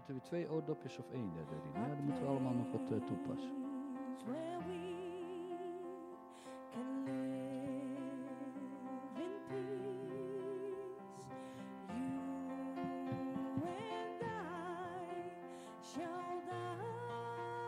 [0.00, 1.32] Moeten we twee oordopjes of één?
[1.74, 3.50] Ja, dan moeten we allemaal nog wat eh, toepassen.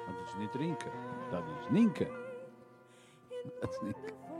[0.07, 0.91] Dat is niet drinken,
[1.31, 2.09] dat is ninken.
[3.61, 4.32] Dat is ninken.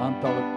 [0.00, 0.55] Antalya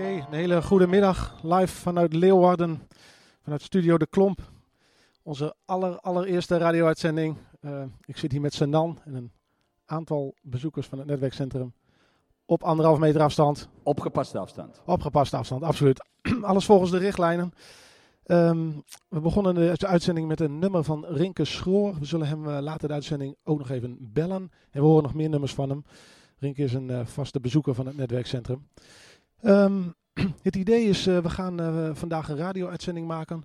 [0.00, 1.38] Oké, een hele goede middag.
[1.42, 2.82] Live vanuit Leeuwarden,
[3.42, 4.40] vanuit Studio De Klomp.
[5.22, 7.36] Onze aller, allereerste radio-uitzending.
[7.60, 9.32] Eh, ik zit hier met Senan en een
[9.84, 11.72] aantal bezoekers van het netwerkcentrum.
[12.44, 13.68] Op anderhalf meter afstand.
[13.82, 14.82] Opgepaste afstand.
[14.86, 16.04] Opgepaste afstand, absoluut.
[16.42, 17.52] Alles volgens de richtlijnen.
[18.24, 18.70] Ehm,
[19.08, 21.98] we begonnen de uitzending met een nummer van Rinke Schroor.
[21.98, 24.50] We zullen hem eh, later de uitzending ook nog even bellen.
[24.70, 25.84] En we horen nog meer nummers van hem.
[26.38, 28.66] Rinke is een eh, vaste bezoeker van het netwerkcentrum.
[29.42, 29.82] Ehm,
[30.42, 33.42] het idee is, uh, we gaan uh, vandaag een radio-uitzending maken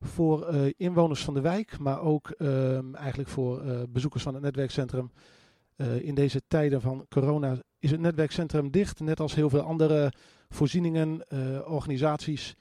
[0.00, 5.10] voor uh, inwoners van de wijk, maar ook ehm, eigenlijk voor bezoekers van het netwerkcentrum.
[6.00, 10.12] in deze tijden van corona is het netwerkcentrum dicht, net als heel veel andere
[10.48, 11.24] voorzieningen,
[11.66, 12.54] organisaties.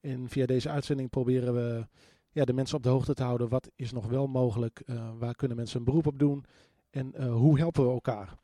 [0.00, 1.86] En via deze uitzending proberen we
[2.30, 3.48] ja, de mensen op de hoogte te houden.
[3.48, 4.82] Wat is nog wel mogelijk?
[5.18, 6.44] waar kunnen mensen een beroep op doen?
[6.90, 8.34] En hoe helpen we elkaar?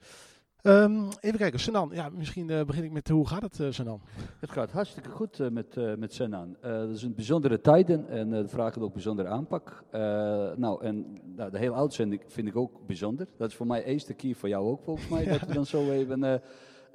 [0.67, 1.91] Um, even kijken, Senan.
[1.93, 4.01] Ja, misschien uh, begin ik met hoe gaat het, uh, Senan?
[4.41, 6.57] Het gaat hartstikke goed uh, met, met Senan.
[6.61, 9.85] Het is een bijzondere tijden en dat vraagt ook bijzondere aanpak.
[10.57, 13.27] nou, en nou, de hele uitzending vind ik ook bijzonder.
[13.37, 15.31] Dat is voor mij eerste keer, voor jou ook volgens mij, ja.
[15.31, 16.41] dat we dan zo even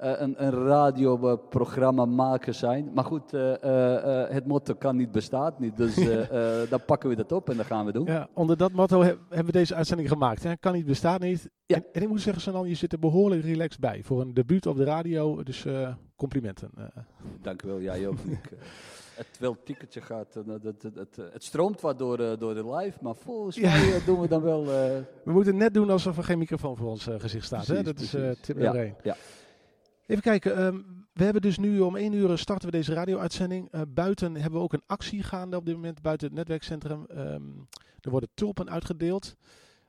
[0.02, 2.90] een, een radioprogramma maken zijn.
[2.94, 5.76] Maar goed, uh, uh, het motto kan niet, bestaat niet.
[5.76, 5.94] Dus
[6.70, 8.06] dan pakken we dat op en dat gaan we doen.
[8.06, 10.42] Ja, onder dat motto he hebben we deze uitzending gemaakt.
[10.42, 10.56] Hè?
[10.56, 11.50] Kan niet, bestaat niet.
[11.66, 11.76] Ja.
[11.76, 14.02] En, en ik moet zeggen, Sanan, je zit er behoorlijk relaxed bij.
[14.02, 15.66] Voor een debuut op de radio, dus
[16.16, 16.70] complimenten.
[17.40, 18.16] Dank u wel, jij ook.
[19.14, 23.14] het wel ticketje gaat, het, het, het, het, stroomt wat door, door de live, maar
[23.14, 23.70] volgens ja.
[23.70, 24.64] mij doen we dan wel...
[24.64, 27.64] We moeten net doen alsof er geen microfoon voor ons gezicht staat.
[27.64, 27.82] Precies, hè?
[27.82, 28.14] Dat precies.
[28.14, 28.94] is tip nummer ja.
[29.02, 29.16] Ja.
[30.12, 33.68] Even kijken, um, we hebben dus nu om 1 uur starten we deze radio-uitzending.
[33.74, 37.06] Uh, buiten hebben we ook een actie gaande op dit moment buiten het netwerkcentrum.
[37.10, 37.68] Um,
[38.00, 39.36] er worden tulpen uitgedeeld.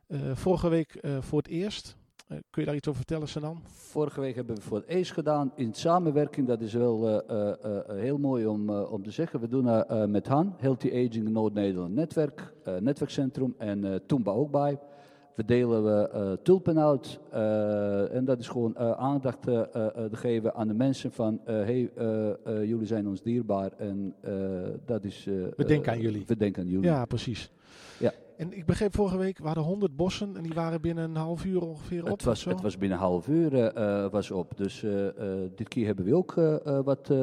[0.08, 1.96] Uh, vorige week uh, voor het eerst.
[2.28, 3.62] kun je daar iets over vertellen, Sanan?
[3.66, 6.48] Vorige week hebben we voor het eerst gedaan in samenwerking.
[6.48, 7.24] Dat is wel
[7.88, 9.40] heel mooi om, om te zeggen.
[9.40, 14.80] We doen met Han, Healthy Aging Noord-Nederland Netwerk, Netwerkcentrum en Toomba ook bij.
[15.36, 17.20] We delen we uh, tulpen uit.
[17.34, 21.40] Uh, en dat is gewoon uh, aandacht te geven aan de mensen van...
[21.46, 21.92] hey,
[22.46, 24.16] jullie zijn ons dierbaar en
[24.86, 25.24] dat is...
[25.26, 26.24] we denken aan jullie.
[26.26, 26.90] We denken aan jullie.
[26.90, 27.52] Ja, precies.
[28.00, 28.12] Ja.
[28.38, 31.46] En ik begreep vorige week, waren er 100 bossen en die waren binnen een half
[31.46, 32.10] uur ongeveer op?
[32.10, 33.74] Het was, het was binnen een half uur
[34.12, 34.58] was op.
[34.58, 34.86] Dus
[35.56, 36.34] dit keer hebben we ook
[36.86, 37.14] wat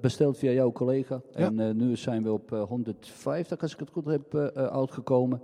[0.00, 1.22] besteld via jouw collega.
[1.34, 1.52] Ja.
[1.52, 5.40] En nu zijn we op 150, als ik het goed heb, uitgekomen.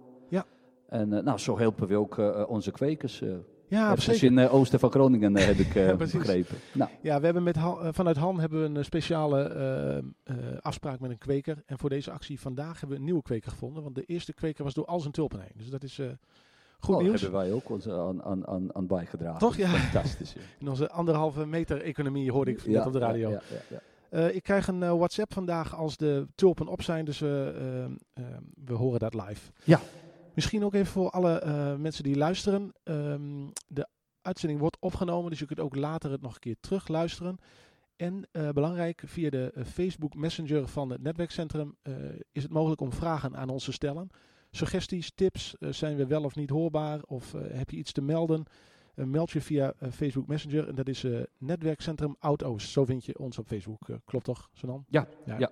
[0.88, 3.23] En uh, nou, zo helpen we ook uh, onze kwekers.
[3.68, 4.23] Ja, precies.
[4.23, 6.57] in uh, oosten van Groningen heb ik ja, begrepen.
[6.73, 6.90] Nou.
[7.02, 10.02] Ja, we hebben met Han, vanuit Han hebben we een speciale
[10.61, 11.62] afspraak met een kweker.
[11.66, 13.83] En voor deze actie vandaag hebben we een nieuwe kweker gevonden.
[13.83, 15.52] Want de eerste kweker was door al zijn tulpen heen.
[15.54, 16.00] Dus dat is
[16.78, 17.21] goed oh, nieuws.
[17.21, 19.38] hebben wij ook ons aan, aan, aan, aan bijgedragen.
[19.38, 19.57] Toch?
[19.57, 19.68] Ja.
[19.68, 20.33] Fantastisch.
[20.33, 20.40] Ja.
[20.61, 23.30] In onze anderhalve meter economie hoorde ik net op de radio.
[23.30, 23.40] Ja,
[24.11, 27.97] ja, ik krijg een WhatsApp vandaag als de tulpen op zijn, dus we,
[28.64, 29.50] we horen dat live.
[29.64, 29.80] Ja.
[30.38, 32.73] Misschien ook even voor alle uh, mensen die luisteren.
[32.85, 33.88] Um, de
[34.23, 37.38] uitzending wordt opgenomen, dus je kunt ook later het nog een keer terug luisteren.
[37.97, 41.76] En uh, belangrijk, via de uh, Facebook Messenger van het netwerkcentrum
[42.33, 44.09] is het mogelijk om vragen aan ons te stellen.
[44.50, 48.45] Suggesties, tips, zijn we wel of niet hoorbaar of heb je iets te melden?
[48.95, 51.07] meld je via Facebook Messenger en dat is
[51.38, 52.71] netwerkcentrum Oud-Oost.
[52.71, 53.88] Zo vind je ons op Facebook.
[54.04, 54.85] klopt toch, Sanan?
[54.88, 55.38] Ja, ja.
[55.38, 55.50] ja.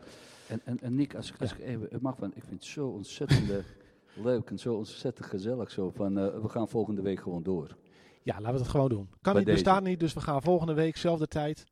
[0.48, 1.56] En, en, en Nick, als, als ja.
[1.56, 3.50] ik even mag, van, ik vind het zo ontzettend
[4.22, 5.70] leuk en zo ontzettend gezellig.
[5.70, 7.76] Zo van, uh, we gaan volgende week gewoon door.
[8.22, 9.08] Ja, laten we dat gewoon doen.
[9.20, 11.64] Kan Bij niet, bestaat niet, dus we gaan volgende week, zelfde tijd.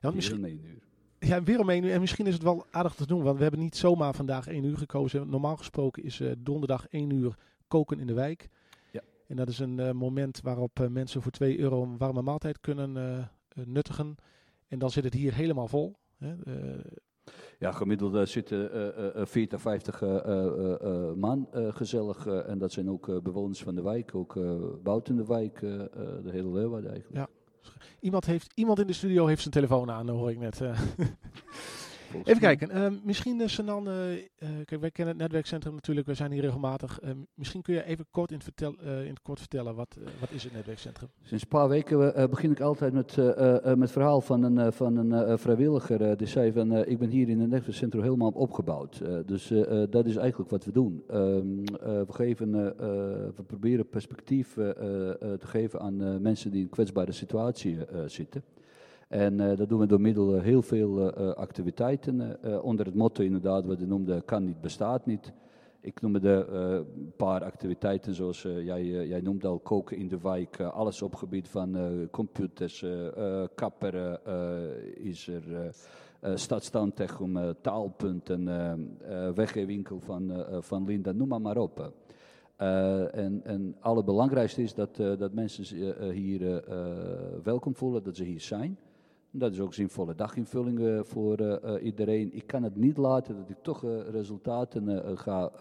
[0.00, 0.82] Ja, misschien, één uur.
[1.18, 1.92] Ja, weer om één uur.
[1.92, 4.64] En misschien is het wel aardig te doen, want we hebben niet zomaar vandaag één
[4.64, 5.28] uur gekozen.
[5.28, 7.36] Normaal gesproken is uh, donderdag één uur
[7.68, 8.48] koken in de wijk.
[8.92, 9.00] Ja.
[9.26, 13.30] En dat is een uh, moment waarop mensen voor 2 euro een warme maaltijd kunnen
[13.54, 14.14] nuttigen.
[14.68, 15.96] En dan zit het hier helemaal vol.
[16.16, 16.34] Hè.
[17.58, 18.70] Ja, gemiddeld uh, zitten
[19.16, 20.00] uh, 40, 50
[21.16, 22.26] man gezellig.
[22.26, 24.38] en dat zijn ook bewoners van de wijk, ook
[24.82, 27.18] buiten de wijk, de hele Leeuwarden eigenlijk.
[27.20, 27.28] Ja.
[28.00, 30.60] Iemand, heeft, iemand in de studio heeft zijn telefoon aan, hoor ik net.
[32.14, 33.94] Even kijken, uh, misschien uh, Sanan, uh,
[34.64, 37.00] kijk, wij kennen het netwerkcentrum natuurlijk, we zijn hier regelmatig.
[37.34, 40.44] misschien kun je even kort in, het, vertel, in het kort vertellen, wat, wat is
[40.44, 41.08] het netwerkcentrum?
[41.22, 45.38] Sinds een paar weken begin ik altijd met, met het verhaal van een, van een
[45.38, 46.16] vrijwilliger.
[46.16, 49.02] die zei van, ik ben hier in het netwerkcentrum helemaal opgebouwd.
[49.26, 49.52] dus
[49.90, 51.02] dat is eigenlijk wat we doen.
[51.08, 52.52] Ehm, we, geven,
[53.36, 58.42] we proberen perspectief te geven aan mensen die in een kwetsbare situatie zitten.
[59.10, 62.38] En uh, dat doen we door middel uh, heel veel uh, activiteiten.
[62.62, 65.32] onder het motto inderdaad, wat je noemde, kan niet, bestaat niet.
[65.80, 70.60] Ik noemde een paar activiteiten zoals, jij, jij noemde al koken in de wijk.
[70.60, 71.76] alles op gebied van
[72.10, 72.84] computers,
[73.54, 74.20] kapper
[74.98, 75.72] is er.
[76.20, 78.72] eh Stadstown Techum, eh, Taalpunt, en eh,
[79.26, 81.92] eh, weggeefwinkel van, eh, eh, van Linda, noem maar maar op.
[82.56, 86.98] Eh, en, het allerbelangrijkste is dat, eh, dat mensen eh, hier eh, eh,
[87.42, 88.78] welkom voelen, dat ze hier zijn.
[89.32, 92.34] Dat is ook zinvolle daginvulling eh, voor eh, eh, iedereen.
[92.34, 95.52] Ik kan het niet laten dat ik toch resultaten ga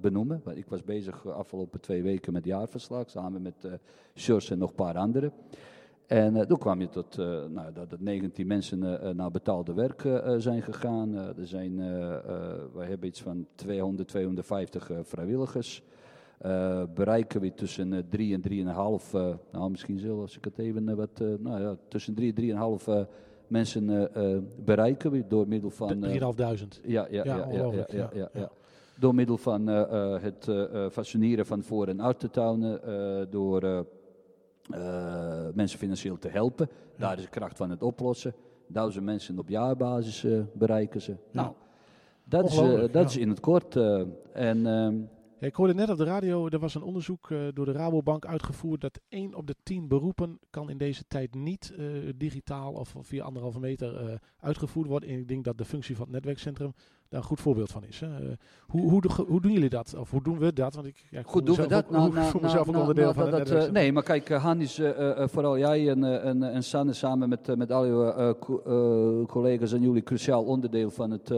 [0.00, 0.40] benoemen.
[0.44, 3.68] Want ik was bezig de afgelopen twee weken met jaarverslag, samen met
[4.14, 5.32] Sjors en nog een paar anderen.
[6.06, 7.16] En toen kwam je tot
[7.48, 8.78] nou, dat, dat 19 mensen
[9.16, 10.02] naar betaalde werk
[10.38, 11.14] zijn gegaan.
[11.14, 11.76] Er zijn,
[12.72, 15.82] we hebben iets van 200, 250 eh, vrijwilligers.
[16.38, 20.58] Eh, bereiken we tussen eh, 3 en 3,5, eh nou misschien zelfs als ik het
[20.58, 23.00] even eh, wat, eh, nou ja, tussen 3 en 3,5 eh,
[23.46, 25.88] mensen eh, eh, bereiken we door middel van...
[26.04, 26.10] eh,
[26.60, 26.80] 3.500.
[26.86, 28.50] ja, ja, ja, ja, ja.
[28.98, 29.80] Door middel van eh,
[30.14, 33.78] eh, het eh, eh, fascineren van voor- en achtertuinen, eh, door eh,
[34.70, 36.68] eh, mensen financieel te helpen.
[36.96, 38.34] Daar is de kracht van het oplossen.
[38.66, 41.14] Duizend mensen op jaarbasis eh, bereiken ze.
[41.30, 41.52] Nou,
[42.24, 43.76] dat, is, eh, dat is in het kort.
[43.76, 44.02] eh,
[44.32, 44.94] en ehm,
[45.40, 48.80] ik hoorde net op de radio, er was een onderzoek eh, door de Rabobank uitgevoerd
[48.80, 53.24] dat 1 op de 10 beroepen kan in deze tijd niet eh, digitaal of via
[53.24, 55.08] anderhalve meter eh, uitgevoerd worden.
[55.08, 56.74] En ik denk dat de functie van het netwerkcentrum
[57.08, 58.00] daar een goed voorbeeld van is.
[58.00, 58.06] Hè.
[58.06, 58.32] Eh,
[58.66, 59.94] hoe, hoe, hoe doen jullie dat?
[59.98, 60.74] Of hoe doen we dat?
[60.74, 61.84] Want ik, ja, ik Goed, doen we dat?
[61.84, 63.70] ook- Nou, nou, voel nou, mezelf ook nou, onderdeel van dat- eh.
[63.70, 64.80] Nee, maar kijk, eh, Han is
[65.16, 67.84] vooral jij en, en, en Sanne samen met, met al
[68.38, 68.62] co-
[69.20, 71.32] eh, collega's en jullie cruciaal onderdeel van het,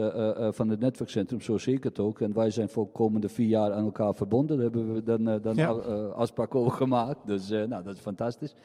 [0.55, 2.19] van het netwerkcentrum, zo zie ik het ook.
[2.21, 4.55] En wij zijn voor de komende vier jaar aan elkaar verbonden.
[4.57, 5.69] Daar hebben we dan, dan Ja.
[6.15, 7.19] afspraak over gemaakt.
[7.27, 8.55] Dus nou, dat is fantastisch.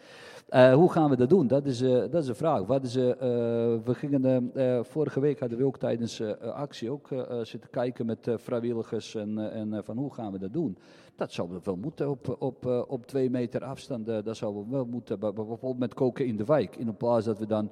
[0.74, 1.46] Hoe gaan we dat doen?
[1.46, 2.62] Dat is, dat is de vraag.
[2.66, 4.50] Wat is, we gingen,
[4.84, 9.14] vorige week hadden we ook tijdens actie ook eh, eh, zitten kijken met eh, vrijwilligers
[9.14, 10.78] en, en van hoe gaan we dat doen.
[11.16, 14.06] Dat zou wel moeten op, op, op twee meter afstand.
[14.06, 15.18] dat zou wel moeten.
[15.18, 16.76] Bij- Bijvoorbeeld met koken in de wijk.
[16.76, 17.70] In plaats dat we dan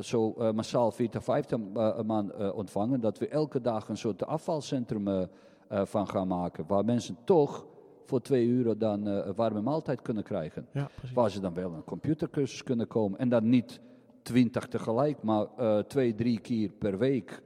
[0.00, 3.00] zo massaal 40, 50 eh, een maand eh, ontvangen.
[3.00, 5.28] Dat we elke dag een soort afvalcentrum
[5.68, 6.64] van gaan maken.
[6.66, 7.66] Waar mensen toch
[8.04, 10.66] voor twee uur dan een warme maaltijd kunnen krijgen.
[10.72, 10.88] Ja.
[11.14, 13.18] Waar ze dan wel een computercursus kunnen komen.
[13.18, 13.80] En dan niet
[14.22, 15.46] twintig tegelijk, maar
[15.86, 17.42] twee, drie keer per week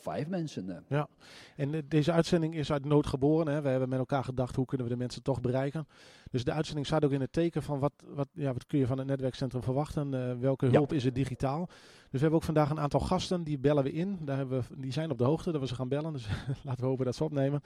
[0.00, 0.84] vijf mensen.
[0.88, 1.02] eh.
[1.56, 3.54] En eh, deze uitzending is uit nood geboren.
[3.54, 3.62] Hè.
[3.62, 5.86] We hebben met elkaar gedacht, hoe kunnen we de mensen toch bereiken?
[6.30, 8.86] Dus de uitzending staat ook in het teken van wat, wat, ja, wat kun je
[8.86, 10.14] van het netwerkcentrum verwachten?
[10.14, 10.72] eh, welke Ja.
[10.72, 11.66] hulp is er digitaal?
[11.66, 11.76] Dus
[12.10, 14.18] we hebben ook vandaag een aantal gasten, die bellen we in.
[14.24, 16.26] Daar hebben we, die zijn op de hoogte dat we ze gaan bellen, dus
[16.64, 17.60] laten we hopen dat ze opnemen.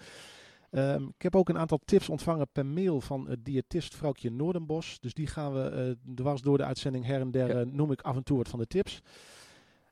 [0.70, 5.00] Ehm, ik heb ook een aantal tips ontvangen per mail van het diëtist vrouwtje Noordenbos.
[5.00, 7.64] Dus die gaan we eh, dwars door de uitzending her en der Ja.
[7.64, 9.00] noem ik af en toe wat van de tips.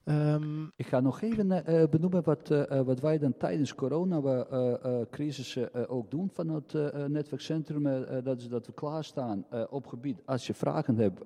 [0.05, 5.59] Ehm, Ik ga nog even eh, eh, benoemen wat, eh, wat wij dan tijdens corona-crisis
[5.89, 6.73] ook doen van het
[7.09, 8.05] netwerkcentrum.
[8.25, 10.23] dat is dat we klaarstaan op gebied.
[10.25, 11.23] Als je vragen hebt,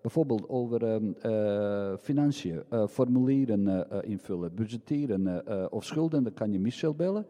[0.00, 5.42] bijvoorbeeld over ehm, eh, financiën, formulieren invullen, budgetteren
[5.72, 7.26] of schulden, dan kan je Michel bellen.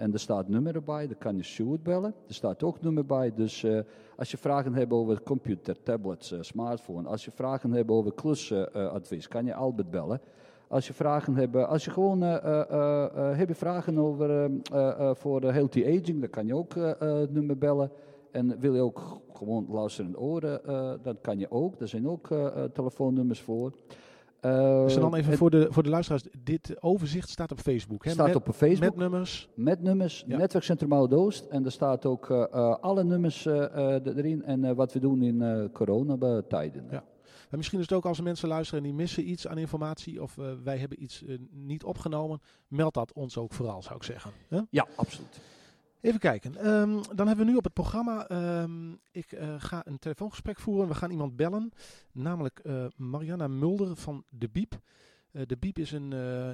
[0.00, 2.14] En er staat nummer erbij, dan kan je Stuart bellen.
[2.28, 3.34] Er staat ook nummer bij.
[3.34, 3.78] Dus eh,
[4.16, 7.08] als je vragen hebt over computer, tablets, eh, smartphone.
[7.08, 10.20] Als je vragen hebt over klusadvies, kan je Albert bellen.
[10.68, 14.42] Als je vragen hebt, als je gewoon eh, eh, eh, eh, heb je vragen over
[14.42, 17.58] ehm, eh, eh, voor eh, healthy aging, dan kan je ook eh, eh, het nummer
[17.58, 17.90] bellen.
[18.30, 21.80] En wil je ook gewoon luisterende oren, eh dat kan je ook.
[21.80, 23.72] Er zijn ook eh, eh, telefoonnummers voor.
[24.40, 26.22] Eh, dus dan even het voor de, voor de luisteraars.
[26.42, 28.04] Dit overzicht staat op Facebook.
[28.04, 28.10] Hè?
[28.10, 28.80] staat met, op Facebook.
[28.80, 29.48] met nummers.
[29.54, 30.36] Met nummers, Ja.
[30.36, 31.44] netwerkcentrum Oud-Oost.
[31.46, 34.98] En er staat ook eh, eh, alle nummers eh, eh, erin en eh, wat we
[34.98, 36.86] doen in eh coronatijden.
[36.90, 37.04] Ja.
[37.50, 40.38] En misschien is het ook als mensen luisteren en die missen iets aan informatie of
[40.38, 44.30] eh, wij hebben iets eh, niet opgenomen, meld dat ons ook vooral, zou ik zeggen.
[44.70, 45.40] Ja, absoluut.
[46.00, 46.56] Even kijken.
[46.56, 50.88] Ehm, dan hebben we nu op het programma, ehm, ik eh, ga een telefoongesprek voeren.
[50.88, 51.72] We gaan iemand bellen,
[52.12, 52.62] namelijk
[52.96, 54.78] Mariana Mulder van De Biep.
[55.32, 56.10] Eh, de Biep is een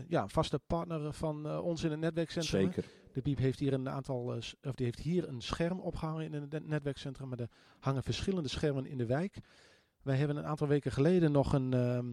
[0.09, 2.62] ja, vaste partner van ons in het netwerkcentrum.
[2.62, 2.85] Zeker.
[3.12, 4.23] De Biep heeft hier een aantal,
[4.62, 8.49] of die heeft hier een scherm opgehangen in het net- netwerkcentrum, maar er hangen verschillende
[8.49, 9.37] schermen in de wijk.
[10.03, 12.07] Wij hebben een aantal weken geleden nog een, ehm,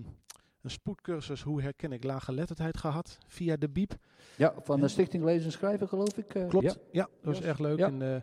[0.63, 3.95] een spoedcursus hoe herken ik laaggeletterdheid gehad via de Biep.
[4.37, 4.87] Ja, van de.
[4.87, 6.35] Stichting Lezen en Schrijven geloof ik.
[6.35, 6.73] eh, Klopt, ja.
[6.91, 7.45] ja, dat was Jos?
[7.45, 7.77] erg leuk.
[7.77, 7.87] Ja.
[7.87, 8.21] En, eh,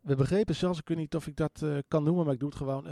[0.00, 2.48] we begrepen zelfs, ik weet niet of ik dat eh, kan noemen, maar ik doe
[2.48, 2.84] het gewoon.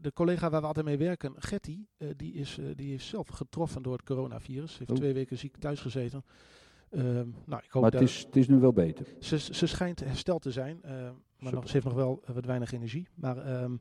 [0.00, 1.78] de collega waar we altijd mee werken, Getty,
[2.16, 4.78] die, is, die is zelf getroffen door het coronavirus.
[4.78, 4.96] Heeft Oh.
[4.96, 6.24] twee weken ziek thuis gezeten.
[6.90, 9.06] Ehm, nou, ik hoop Maar het is, het is nu wel beter.
[9.20, 11.10] ze, ze schijnt hersteld te zijn, eh,
[11.42, 13.08] maar nog, ze heeft nog wel eh, wat weinig energie.
[13.14, 13.76] Maar, ehm,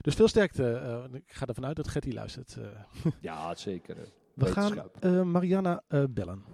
[0.00, 0.72] dus veel sterkte.
[0.72, 2.56] eh, ik ga ervan uit dat Getty luistert.
[2.56, 3.10] eh.
[3.20, 3.96] Ja, zeker.
[4.34, 6.44] we gaan eh, Mariana eh, bellen.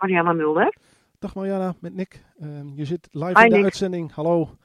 [0.00, 0.74] Marianne Mulder.
[1.18, 2.24] Dag Mariana, met Nick.
[2.40, 3.64] Ehm, je zit live Hi, in de Nick.
[3.64, 4.12] uitzending.
[4.12, 4.56] Hallo.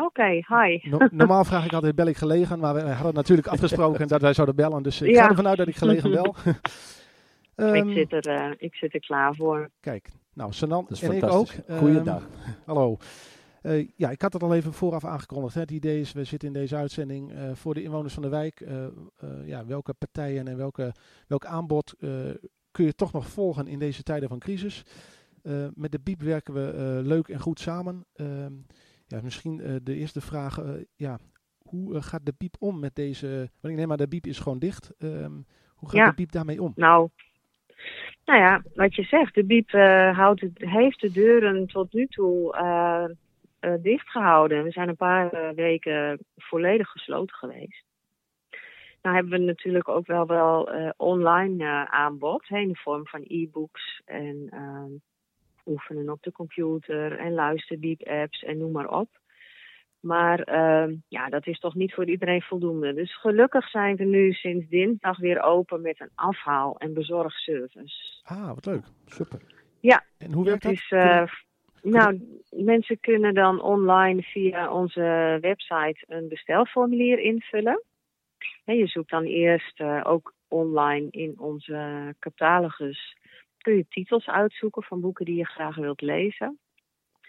[0.00, 0.80] Oké, hi.
[0.90, 4.32] No- normaal vraag ik altijd bel ik gelegen, maar we hadden natuurlijk afgesproken dat wij
[4.34, 4.82] zouden bellen.
[4.82, 6.34] Dus ik ga ervan uit dat ik gelegen bel.
[7.54, 9.70] Ehm, ik, zit er, eh, ik zit er klaar voor.
[9.80, 11.30] Kijk, nou Sanan Dat is en ik ook.
[11.30, 11.64] fantastisch.
[11.66, 12.28] Ehm, Goeiedag.
[12.66, 12.96] hallo.
[13.62, 15.54] Eh, ja, ik had het al even vooraf aangekondigd.
[15.54, 15.60] Hè.
[15.60, 18.60] Het idee is, we zitten in deze uitzending eh, voor de inwoners van de wijk.
[18.60, 18.90] eh, eh,
[19.44, 20.92] ja, welke partijen en welke,
[21.26, 22.10] welk aanbod eh,
[22.70, 24.82] kun je toch nog volgen in deze tijden van crisis?
[25.42, 28.04] Eh, met de BIEB werken we eh, leuk en goed samen.
[29.06, 30.58] Ja, misschien eh, de eerste vraag.
[30.58, 31.18] eh, ja,
[31.62, 33.26] hoe eh, gaat de BIEB om met deze...
[33.60, 34.94] Want ik neem maar, de BIEB is gewoon dicht.
[34.98, 35.32] Ehm,
[35.74, 36.08] hoe gaat Ja.
[36.08, 36.72] de BIEB daarmee om?
[36.76, 37.08] Nou,
[38.24, 42.06] nou ja, wat je zegt, de BIEB eh, houdt het, heeft de deuren tot nu
[42.06, 43.04] toe eh,
[43.82, 44.64] dicht gehouden.
[44.64, 47.84] We zijn een paar weken volledig gesloten geweest.
[49.02, 54.02] Nou hebben we natuurlijk ook wel wel online aanbod, hè, in de vorm van e-books
[54.04, 54.90] en ehm,
[55.66, 59.08] oefenen op de computer en luisterbiep-apps en noem maar op.
[60.00, 62.94] Maar ehm, ja, dat is toch niet voor iedereen voldoende.
[62.94, 68.22] Dus gelukkig zijn we nu sinds dinsdag weer open met een afhaal- en bezorgservice.
[68.22, 68.84] Ah, wat leuk.
[69.06, 69.40] Super.
[69.80, 71.22] Ja, En hoe werkt dat is, eh,
[71.82, 77.82] nou, mensen kunnen dan online via onze website een bestelformulier invullen.
[78.64, 83.16] Hè, je zoekt dan eerst eh, ook online in onze catalogus.
[83.66, 86.58] Kun je titels uitzoeken van boeken die je graag wilt lezen.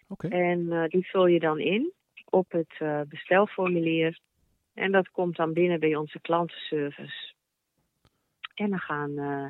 [0.08, 0.28] Oké.
[0.28, 1.91] En eh, die vul je dan in
[2.30, 4.19] op het eh, bestelformulier.
[4.73, 7.34] En dat komt dan binnen bij onze klantenservice.
[8.54, 9.45] En dan gaan eh,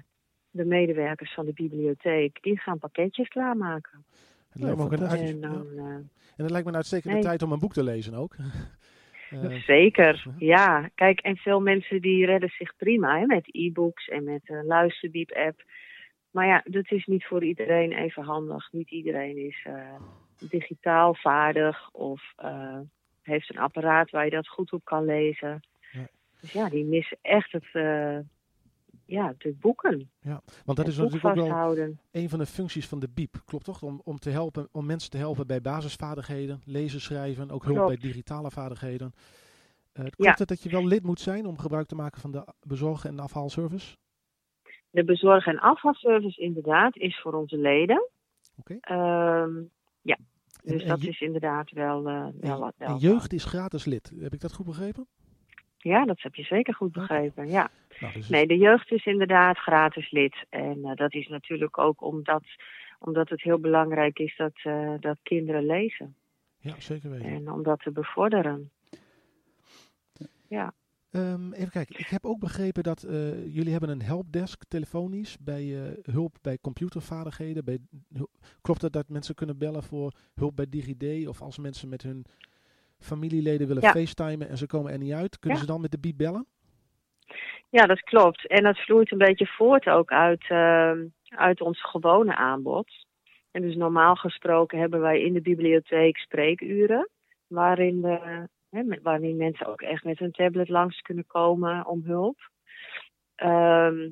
[0.49, 4.05] de medewerkers van de bibliotheek, die gaan pakketjes klaarmaken.
[4.49, 5.27] Het lijkt me ook een fantastisch.
[5.33, 7.23] uit- En dan, En het lijkt me een uitstekende Nee.
[7.23, 8.35] tijd om een boek te lezen ook.
[9.29, 10.89] Eh, Zeker, ja.
[10.95, 15.63] Kijk, en veel mensen die redden zich prima hè, met e-books en met een luisterdiep-app.
[16.37, 18.71] Maar ja, dat is niet voor iedereen even handig.
[18.71, 19.95] Niet iedereen is eh,
[20.49, 22.79] digitaal vaardig of eh,
[23.21, 25.59] heeft een apparaat waar je dat goed op kan lezen.
[25.91, 26.07] Ja.
[26.41, 28.17] Dus ja, die missen echt het, eh,
[29.05, 30.09] ja, de boeken.
[30.19, 31.77] ja, want dat is natuurlijk ook wel
[32.11, 33.35] een van de functies van de BIEB.
[33.45, 33.83] Klopt toch?
[33.83, 37.99] Om, om, te helpen, om mensen te helpen bij basisvaardigheden, lezen, schrijven, ook hulp Klopt.
[37.99, 39.11] bij digitale vaardigheden.
[39.93, 40.33] Eh klopt Ja.
[40.37, 43.19] het dat je wel lid moet zijn om gebruik te maken van de bezorg- en
[43.19, 43.95] afhaalservice?
[44.89, 48.09] De bezorg- en afvalservice inderdaad is voor onze leden.
[48.59, 48.77] Oké.
[48.81, 49.63] Ehm,
[50.01, 50.17] ja,
[50.63, 54.13] dus en dat is inderdaad wel, eh, wel, En, wel, en jeugd is gratis lid.
[54.19, 55.07] Heb ik dat goed begrepen?
[55.77, 57.47] Ja, dat heb je zeker goed begrepen.
[57.47, 57.69] Ja.
[57.99, 60.45] Nou, dus Nee, de jeugd is inderdaad gratis lid.
[60.49, 62.43] En eh, dat is natuurlijk ook omdat,
[62.99, 66.15] omdat het heel belangrijk is dat, eh, dat kinderen lezen.
[66.59, 67.27] Ja, zeker weten.
[67.27, 68.71] En om dat te bevorderen.
[70.47, 70.73] Ja,
[71.11, 75.63] Ehm, even kijken, ik heb ook begrepen dat eh, jullie hebben een helpdesk telefonisch bij
[75.63, 77.65] eh, hulp bij computervaardigheden.
[77.65, 77.77] Bij,
[78.61, 82.25] klopt het dat mensen kunnen bellen voor hulp bij DigiD of als mensen met hun
[82.99, 83.91] familieleden willen Ja.
[83.91, 85.65] facetimen en ze komen er niet uit, kunnen Ja.
[85.65, 86.45] ze dan met de biep bellen?
[87.69, 88.47] ja dat klopt.
[88.47, 93.05] En dat vloeit een beetje voort ook uit, ehm, uit ons gewone aanbod.
[93.51, 97.09] En dus normaal gesproken hebben wij in de bibliotheek spreekuren.
[97.47, 102.49] Waarin, we, hè, waarin mensen ook echt met hun tablet langs kunnen komen om hulp.
[103.35, 104.09] Ehm,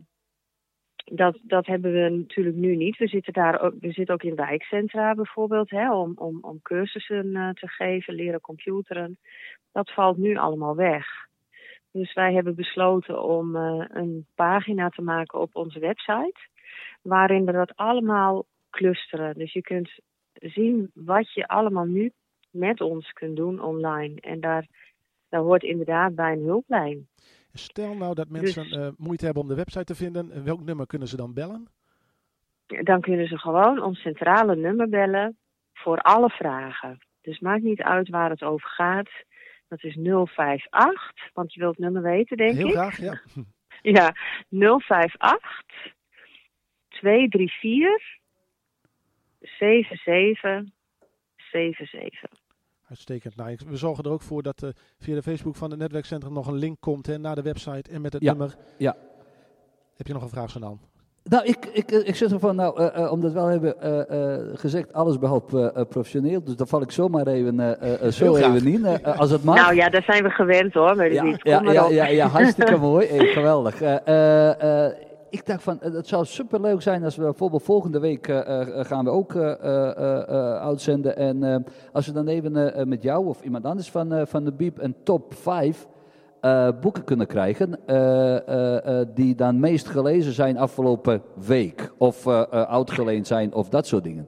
[1.12, 2.98] dat, dat hebben we natuurlijk nu niet.
[2.98, 7.36] We zitten, daar ook, we zitten ook in wijkcentra bijvoorbeeld, hè, om, om, om cursussen
[7.36, 9.18] eh, te geven, leren computeren.
[9.72, 11.08] Dat valt nu allemaal weg.
[11.92, 16.40] Dus wij hebben besloten om eh, een pagina te maken op onze website,
[17.02, 19.34] waarin we dat allemaal clusteren.
[19.38, 20.00] Dus je kunt
[20.34, 22.12] zien wat je allemaal nu
[22.56, 24.20] met ons kunt doen online.
[24.22, 24.68] En daar,
[25.30, 27.08] daar hoort inderdaad bij een hulplijn.
[27.54, 30.62] Stel nou dat mensen Dus- eh, moeite hebben om de website te vinden, eh, welk
[30.62, 31.68] nummer kunnen ze dan bellen?
[32.68, 35.38] Dan kunnen ze gewoon ons centrale nummer bellen
[35.74, 36.98] voor alle vragen.
[37.22, 39.10] Dus maakt niet uit waar het over gaat.
[39.68, 42.74] Dat is 058, want je wilt het nummer weten, denk Heel ik.
[42.74, 43.22] graag, ja.
[43.82, 44.14] Ja,
[44.50, 45.94] 058
[46.90, 48.18] 234
[49.42, 52.30] 7777.
[52.90, 53.36] Uitstekend.
[53.36, 54.70] Nou, we zorgen er ook voor dat eh,
[55.00, 58.02] via de Facebook van het netwerkcentrum nog een link komt hè, naar de website en
[58.02, 58.56] met het Ja, nummer.
[58.78, 58.96] ja.
[59.96, 60.80] Heb je nog een vraag, Sanan?
[61.24, 64.34] Nou, ik, ik, eh, ik zit ervan, nou, eh, eh, omdat we wel hebben eh,
[64.36, 66.44] eh, gezegd, alles behalve eh, eh, professioneel.
[66.44, 69.56] Dus daar val ik zomaar even, eh, eh, eh, zo even in, als het mag.
[69.56, 72.78] Nou ja, daar zijn we gewend hoor, de ja, ja, maar ja, ja, ja, hartstikke
[72.90, 73.08] mooi.
[73.08, 73.80] Hey, geweldig.
[75.36, 78.00] Eh, eh, eh, ik dacht van, eh, het zou superleuk zijn als we bijvoorbeeld volgende
[78.00, 81.18] week eh, eh, gaan we ook eh, eh, eh, eh, uitzenden.
[81.18, 81.56] En eh,
[81.92, 84.52] als we dan even eh, eh, met jou of iemand anders van, eh, van de
[84.54, 85.88] Biep een top 5
[86.42, 91.92] eh, boeken kunnen krijgen eh, eh, eh, die dan meest gelezen zijn afgelopen week.
[91.98, 94.28] Of eh, eh, uitgeleend zijn of dat soort dingen.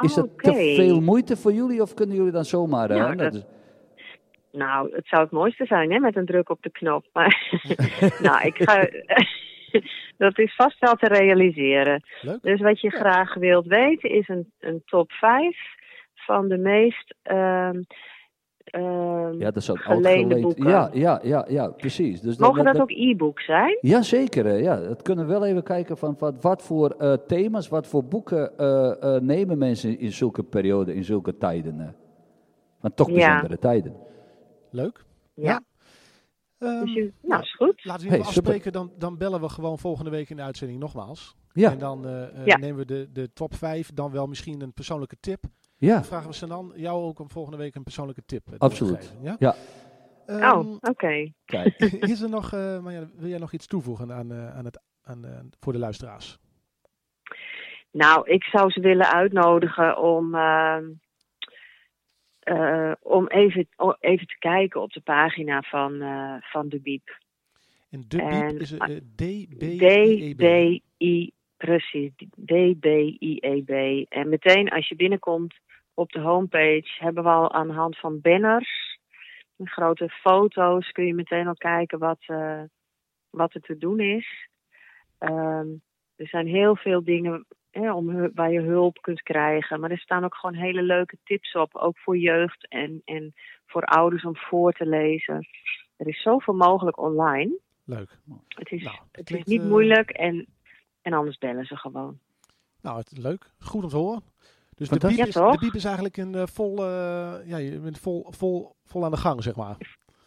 [0.00, 2.90] Is dat te veel moeite voor jullie of kunnen jullie dan zomaar...
[2.90, 3.46] eh, Nou, dat dat- is-
[4.52, 7.04] Nou, het zou het mooiste zijn, hè, met een druk op de knop.
[7.12, 7.60] Maar
[8.22, 8.88] nou, ik ga.
[10.16, 12.02] dat is vast wel te realiseren.
[12.20, 12.42] Leuk.
[12.42, 15.56] Dus wat je graag wilt weten is een, een top 5
[16.14, 17.82] van de meest ehm,
[18.64, 20.68] ehm, ja, dat zou geleende boeken.
[20.68, 22.20] Ja, ja, ja, ja, precies.
[22.20, 23.78] Dus Mogen dat ook e-books zijn?
[23.80, 24.46] Ja, zeker.
[24.46, 24.76] eh, Ja.
[24.76, 28.58] Dat kunnen we wel even kijken van wat, wat voor eh, thema's, wat voor boeken
[28.58, 31.96] eh, eh, nemen mensen in zulke perioden, in zulke tijden.
[32.80, 33.14] Want toch Ja.
[33.14, 33.96] bijzondere tijden.
[34.70, 35.04] Leuk.
[35.34, 35.60] Ja.
[36.62, 37.84] Ehm, Dus je, nou, is goed.
[37.84, 41.36] laten we Hey, afspreken, dan, dan bellen we gewoon volgende week in de uitzending nogmaals.
[41.52, 42.56] Ja, En dan eh, eh, Ja.
[42.56, 45.44] nemen we de, de top 5, dan wel misschien een persoonlijke tip.
[45.76, 48.96] ja, Dan vragen we Sanan jou ook om volgende week een persoonlijke tip eh, Absoluut.
[49.06, 49.36] geven, Ja?
[49.38, 49.54] Ja.
[50.26, 51.32] Ehm, oh, oké.
[51.44, 51.78] kijk.
[52.12, 52.78] is er nog, eh,
[53.16, 56.38] wil jij nog iets toevoegen aan, eh, aan het, aan, eh, voor de luisteraars?
[57.90, 60.34] Nou, ik zou ze willen uitnodigen om,
[62.42, 63.68] eh, om even,
[64.00, 67.18] even te kijken op de pagina van, eh, van de Biep.
[67.90, 69.78] En de biep is eh, DB.
[70.36, 72.10] D-B-I, precies,
[72.44, 73.70] D-B-I-E-B.
[74.08, 75.54] En meteen als je binnenkomt
[75.94, 78.98] op de homepage hebben we al aan de hand van banners,
[79.64, 82.24] grote foto's, kun je meteen al kijken wat,
[83.30, 84.48] wat er te doen is.
[85.18, 85.66] Ehm,
[86.16, 89.80] er zijn heel veel dingen hè, om, waar je hulp kunt krijgen.
[89.80, 93.34] Maar er staan ook gewoon hele leuke tips op, ook voor jeugd en, en
[93.66, 95.46] voor ouders om voor te lezen.
[95.96, 97.58] Er is zoveel mogelijk online.
[97.84, 98.18] Leuk.
[98.48, 100.46] Het is, Nou, het klinkt, is niet eh, moeilijk en,
[101.02, 102.18] en anders bellen ze gewoon.
[102.82, 103.50] Nou, het, leuk.
[103.58, 104.22] Goed om te horen.
[104.74, 107.98] Dus de biep, is, Ja, de is eigenlijk een eh, vol, eh, ja, je bent
[107.98, 109.76] vol, vol, vol aan de gang, zeg maar.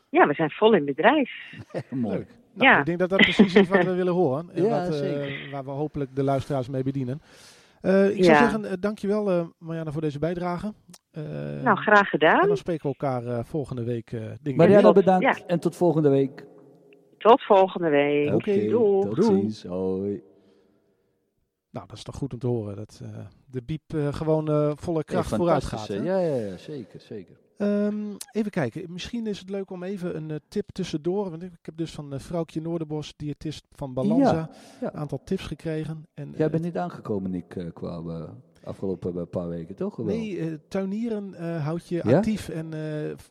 [0.10, 1.32] Ja, we zijn vol in bedrijf.
[1.90, 2.18] Mooi.
[2.18, 2.28] Leuk.
[2.56, 2.80] Nou, Ja.
[2.80, 4.50] Ik denk dat dat precies is wat we willen horen.
[4.54, 5.50] En Ja, wat, eh, zeker.
[5.52, 7.22] waar we hopelijk de luisteraars mee bedienen.
[7.82, 8.42] Eh, ik zou Ja.
[8.42, 10.74] zeggen, eh, dankjewel eh Marianne voor deze bijdrage.
[11.12, 11.24] Eh,
[11.64, 12.48] nou, graag En gedaan.
[12.48, 14.12] dan spreken we elkaar eh, volgende week.
[14.12, 15.46] eh dingen Marianne, bedankt ja.
[15.48, 16.46] en tot volgende week.
[17.18, 18.34] Tot volgende week.
[18.34, 19.06] Oké, Doeg.
[19.16, 19.64] tot ziens.
[19.64, 20.22] Hoi.
[21.72, 22.76] Nou, dat is toch goed om te horen.
[22.76, 23.10] Dat eh,
[23.46, 25.88] de biep gewoon eh, volle kracht Hey, vooruit gaat.
[25.88, 27.36] Ja, ja, ja, zeker, zeker.
[27.58, 28.92] Ehm, even kijken.
[28.92, 31.30] Misschien is het leuk om even een eh, tip tussendoor.
[31.30, 34.50] Want ik ik heb dus van uh, Vrouwtje Noorderbos, diëtist van Balanza, Ja,
[34.82, 34.94] ja.
[34.94, 36.06] een aantal tips gekregen.
[36.14, 38.30] En, Jij eh, bent niet aangekomen, Nick, qua eh,
[38.64, 39.96] afgelopen paar weken, toch?
[39.96, 40.06] Wel?
[40.06, 42.18] Nee, tuinieren eh, houdt je Ja?
[42.18, 42.50] actief.
[42.50, 42.74] En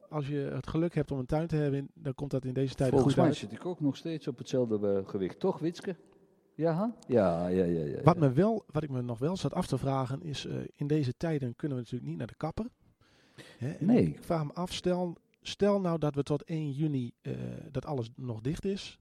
[0.08, 2.74] als je het geluk hebt om een tuin te hebben, dan komt dat in deze
[2.74, 3.40] tijd Volgens goed mij uit.
[3.40, 5.96] zit ik ook nog steeds op hetzelfde gewicht, toch, Witske?
[6.54, 7.84] Ja, ja, ja, ja.
[7.84, 10.86] ja, Wat, me wel, wat ik me nog wel zat af te vragen is, in
[10.86, 12.66] deze tijden kunnen we natuurlijk niet naar de kapper.
[13.58, 13.74] Hè?
[13.80, 14.06] Nee.
[14.06, 17.32] Ik vraag me af, stel, stel nou dat we tot 1 juni, eh,
[17.70, 18.98] dat alles nog dicht is.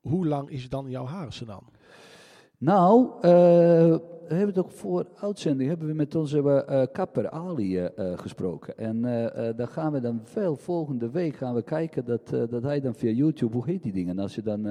[0.00, 1.62] Hoe lang is dan jouw haren dan?
[2.58, 3.30] Nou, eh,
[4.28, 8.78] we hebben het ook voor uitzending hebben we met onze eh, kapper Ali gesproken.
[8.78, 9.02] En
[9.56, 13.10] daar gaan we dan wel volgende week gaan we kijken dat, dat hij dan via
[13.10, 14.18] YouTube, hoe heet die dingen?
[14.18, 14.62] Als je dan,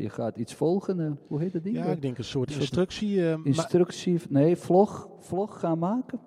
[0.00, 1.76] je gaat iets volgen, hoe heet dat ding?
[1.76, 3.42] Ja, ik denk een soort instructie.
[3.44, 6.20] Instructie, nee, vlog, vlog gaan maken.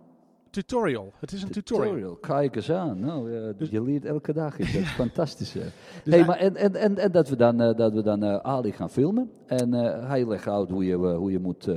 [0.52, 1.14] Tutorial.
[1.20, 2.16] Het is een tutorial.
[2.16, 3.00] Kijk eens aan.
[3.00, 4.74] Nou, Dus- je leert elke dag iets.
[4.74, 5.54] Dat is fantastisch.
[5.54, 5.62] hè.
[6.04, 8.36] Dus hey, maar en, en, en, en dat we dan, eh, dat we dan eh,
[8.36, 9.32] Ali gaan filmen.
[9.46, 11.68] En eh, hij legt uit hoe je, hoe je moet,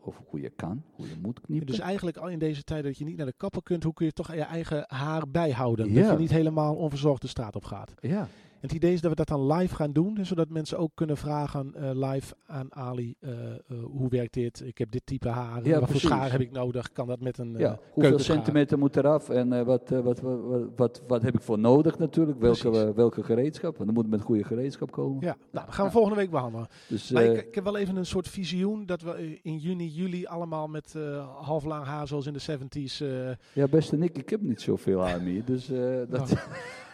[0.00, 1.66] of hoe je kan, hoe je moet knippen.
[1.66, 4.06] Dus eigenlijk al in deze tijd dat je niet naar de kapper kunt, hoe kun
[4.06, 5.92] je toch je eigen haar bijhouden?
[5.92, 6.02] Ja.
[6.02, 7.94] Dat je niet helemaal onverzorgd de straat op gaat.
[8.00, 8.28] ja,
[8.60, 11.74] het idee is dat we dat dan live gaan doen, zodat mensen ook kunnen vragen
[11.74, 14.62] eh, live aan Ali, eh, eh, hoe werkt dit?
[14.64, 16.92] Ik heb dit type haar, Ja, wat voor schaar heb ik nodig?
[16.92, 17.78] Kan dat met een ja.
[17.90, 22.40] hoeveel centimeter moet eraf en wat, wat, wat, wat, wat, heb ik voor nodig natuurlijk?
[22.40, 22.94] Welke, Precies.
[22.94, 23.76] welke gereedschap?
[23.76, 25.20] Want dan moet met goede gereedschap komen.
[25.20, 26.66] Ja, nou, dat gaan we volgende week behandelen.
[26.88, 30.26] Dus, Maar ik, ik heb wel even een soort visioen dat we in juni, juli
[30.26, 30.94] allemaal met
[31.40, 33.06] half lang haar zoals in de 70s.
[33.28, 35.44] eh, ja, beste Nick, ik heb niet zoveel haar meer.
[35.44, 36.28] Dus eh, dat, nou,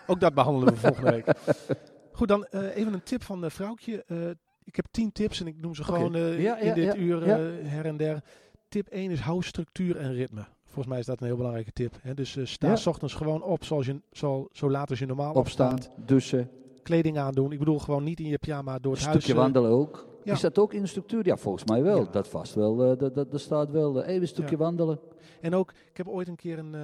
[0.07, 1.27] ook dat behandelen we volgende week.
[2.13, 4.05] Goed, dan eh, even een tip van de vrouwtje.
[4.07, 4.17] Eh,
[4.65, 6.97] ik heb tien tips en ik noem ze gewoon eh, Ja, in ja, dit ja,
[6.97, 7.29] uur eh,
[7.71, 8.23] her en der.
[8.69, 10.45] Tip 1 is hou structuur en ritme.
[10.65, 11.95] Volgens mij is dat een heel belangrijke tip.
[12.03, 12.15] Hè?
[12.15, 15.33] Dus eh, sta s ochtends gewoon op zoals je, zo, zo laat als je normaal
[15.33, 15.91] opstaat.
[15.97, 16.51] douchen,
[16.83, 17.53] Kleding aandoen.
[17.53, 19.17] Ik bedoel gewoon niet in je pyjama door het huis.
[19.17, 20.07] stukje eh, wandelen ook.
[20.25, 20.33] ja.
[20.33, 21.27] Is dat ook in de structuur?
[21.27, 21.99] Ja, volgens mij wel.
[21.99, 22.07] Ja.
[22.11, 22.83] Dat vast wel.
[22.93, 24.03] eh, dat, dat, dat staat wel.
[24.03, 24.63] eh, even een stukje Ja.
[24.63, 24.99] wandelen.
[25.41, 26.81] En ook, ik heb ooit een keer een, eh,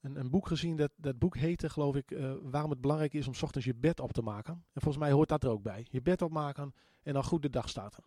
[0.00, 0.76] een, een boek gezien.
[0.76, 3.74] Dat, dat boek heette, geloof ik, eh, waarom het belangrijk is om 's ochtends je
[3.74, 4.52] bed op te maken.
[4.52, 5.86] En volgens mij hoort dat er ook bij.
[5.90, 8.04] Je bed opmaken en dan goed de dag starten.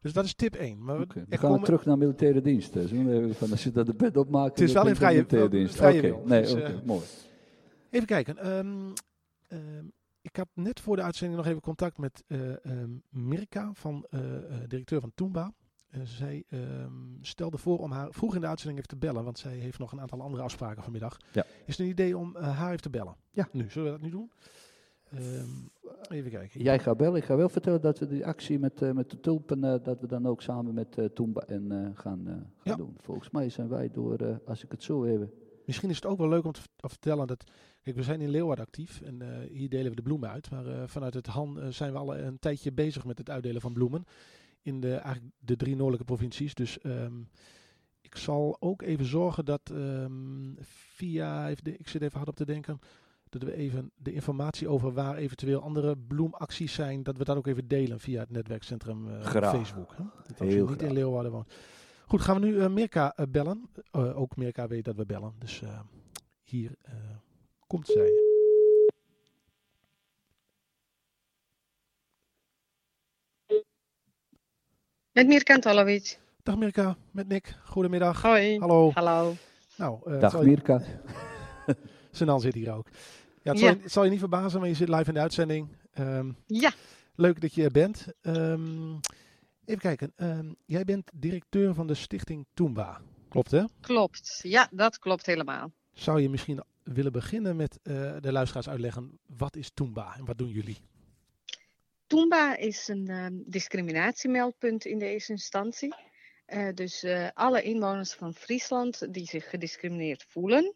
[0.00, 0.84] Dus dat is tip 1.
[0.84, 2.74] Maar we- gaan we komen- terug naar militaire dienst.
[2.74, 2.86] hè.
[2.86, 4.58] Zo, even van, als je dat de bed opmaakt.
[4.58, 5.76] Het is wel in vrije- militaire dienst.
[5.76, 6.20] vrije.
[6.24, 7.02] Nee, Dus, eh, mooi.
[7.90, 8.36] Even kijken.
[8.38, 8.90] ehm,
[9.48, 9.84] ehm,
[10.20, 14.06] ik had net voor de uitzending nog even contact met eh, ehm, Mirka, van,
[14.66, 15.52] directeur van Toomba.
[15.94, 19.38] Eh, zij ehm, stelde voor om haar vroeg in de uitzending even te bellen, want
[19.38, 21.16] zij heeft nog een aantal andere afspraken vanmiddag.
[21.32, 21.44] Ja.
[21.44, 23.16] Is het een idee om eh, haar even te bellen?
[23.30, 23.48] Ja.
[23.52, 24.30] Nu, zullen we dat nu doen?
[25.10, 25.48] Ehm,
[26.08, 26.62] even kijken.
[26.62, 27.16] Jij gaat bellen.
[27.16, 30.06] Ik ga wel vertellen dat we die actie met, eh, met de tulpen, dat we
[30.06, 32.76] dan ook samen met eh Toomba en gaan, gaan Ja.
[32.76, 32.96] doen.
[33.00, 35.28] Volgens mij zijn wij door, als ik het zo heb.
[35.66, 37.44] Misschien is het ook wel leuk om te, vert- te vertellen dat.
[37.82, 40.50] Kijk, we zijn in Leeuwarden actief en hier delen we de bloemen uit.
[40.50, 44.04] Maar vanuit het Han zijn we al een tijdje bezig met het uitdelen van bloemen.
[44.64, 46.54] In de, eigenlijk de drie noordelijke provincies.
[46.54, 47.22] Dus ehm,
[48.00, 51.48] ik zal ook even zorgen dat ehm, via.
[51.48, 52.78] Even ik zit even hard op te denken.
[53.28, 57.02] Dat we even de informatie over waar eventueel andere bloemacties zijn.
[57.02, 59.54] Dat we dat ook even delen via het netwerkcentrum Graag.
[59.54, 59.94] Facebook.
[59.96, 60.04] Hè?
[60.26, 60.92] Dat als je Heel niet in.
[60.92, 61.54] Leeuwarden woont.
[62.06, 63.70] Goed, gaan we nu Mirka eh, bellen.
[63.90, 65.34] Ook Mirka weet dat we bellen.
[65.38, 65.62] Dus
[66.42, 66.76] hier
[67.66, 68.33] komt zij.
[75.14, 76.18] Met Mirka Antolovic.
[76.42, 77.56] Dag Mirka, met Nick.
[77.64, 78.22] Goedemiddag.
[78.22, 78.58] Hoi.
[78.58, 78.90] Hallo.
[78.94, 79.34] Hallo.
[79.76, 80.82] Nou, eh, Dag je- Mirka.
[82.10, 82.88] Zenan zit hier ook.
[83.42, 83.66] Ja, het, Ja.
[83.66, 85.68] Zal, je, het zal je niet verbazen, maar je zit live in de uitzending.
[85.92, 86.72] Ehm, Ja,
[87.14, 88.06] leuk dat je er bent.
[88.22, 88.92] Ehm,
[89.64, 90.12] even kijken.
[90.16, 93.00] Ehm, jij bent directeur van de stichting Toomba.
[93.28, 93.64] Klopt hè?
[93.80, 94.40] klopt.
[94.42, 95.70] Ja, dat klopt helemaal.
[95.92, 99.18] Zou je misschien willen beginnen met eh, de luisteraars uitleggen.
[99.26, 100.78] Wat is Toomba en wat doen jullie?
[102.14, 105.94] Toomba is een ehm, discriminatiemeldpunt in deze instantie.
[106.46, 110.74] Eh, dus eh, alle inwoners van Friesland die zich gediscrimineerd voelen,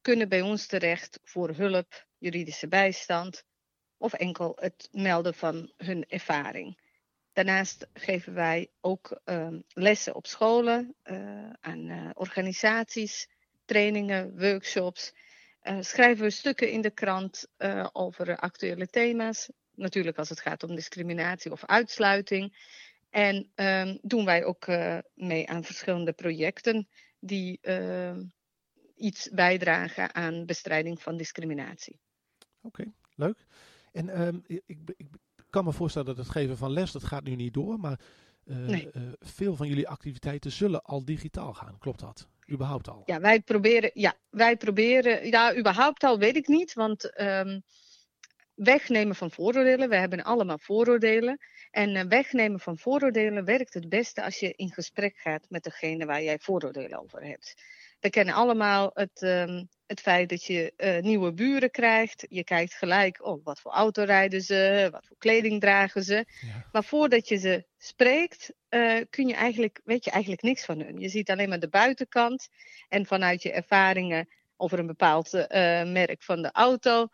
[0.00, 3.44] kunnen bij ons terecht voor hulp, juridische bijstand
[3.96, 6.80] of enkel het melden van hun ervaring.
[7.32, 13.28] Daarnaast geven wij ook ehm, lessen op scholen, eh, aan organisaties,
[13.64, 15.12] trainingen, workshops.
[15.80, 17.48] Schrijven we stukken in de krant
[17.92, 19.50] over actuele thema's.
[19.78, 22.56] Natuurlijk als het gaat om discriminatie of uitsluiting.
[23.10, 26.88] En ehm, doen wij ook eh, mee aan verschillende projecten
[27.18, 28.24] die ehm,
[28.96, 31.98] iets bijdragen aan bestrijding van discriminatie.
[32.60, 33.46] Oké, leuk.
[33.92, 34.62] En ehm, ik,
[34.96, 35.06] ik,
[35.50, 37.78] kan me voorstellen dat het geven van les, dat gaat nu niet door.
[37.80, 38.00] Maar
[38.44, 38.90] eh, Nee.
[38.90, 41.78] eh, veel van jullie activiteiten zullen al digitaal gaan.
[41.78, 42.28] Klopt dat?
[42.50, 43.02] Überhaupt al?
[43.06, 47.10] Ja, wij proberen, ja, wij proberen, ja, überhaupt al weet ik niet, want
[48.58, 51.38] wegnemen van vooroordelen, we hebben allemaal vooroordelen.
[51.70, 56.06] En eh, wegnemen van vooroordelen werkt het beste als je in gesprek gaat met degene
[56.06, 57.54] waar jij vooroordelen over hebt.
[58.00, 62.26] We kennen allemaal het, ehm, het feit dat je eh, nieuwe buren krijgt.
[62.28, 66.14] Je kijkt gelijk, oh, wat voor auto rijden ze, wat voor kleding dragen ze.
[66.40, 66.66] Ja.
[66.72, 70.98] Maar voordat je ze spreekt, eh, kun je eigenlijk, weet je eigenlijk niks van hun.
[70.98, 72.48] Je ziet alleen maar de buitenkant.
[72.88, 75.32] En vanuit je ervaringen over een bepaald
[75.84, 77.08] merk van de auto,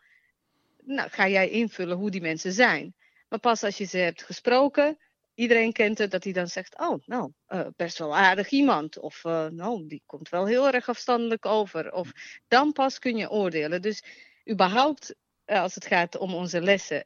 [0.85, 2.95] nou, ga jij invullen hoe die mensen zijn.
[3.27, 4.97] Maar pas als je ze hebt gesproken,
[5.35, 8.99] iedereen kent het, dat hij dan zegt: Oh, nou, eh, best wel aardig iemand.
[8.99, 11.93] Of eh, nou, die komt wel heel erg afstandelijk over.
[11.93, 12.11] Of
[12.47, 13.81] dan pas kun je oordelen.
[13.81, 14.03] Dus
[14.51, 17.05] überhaupt, eh, als het gaat om onze lessen,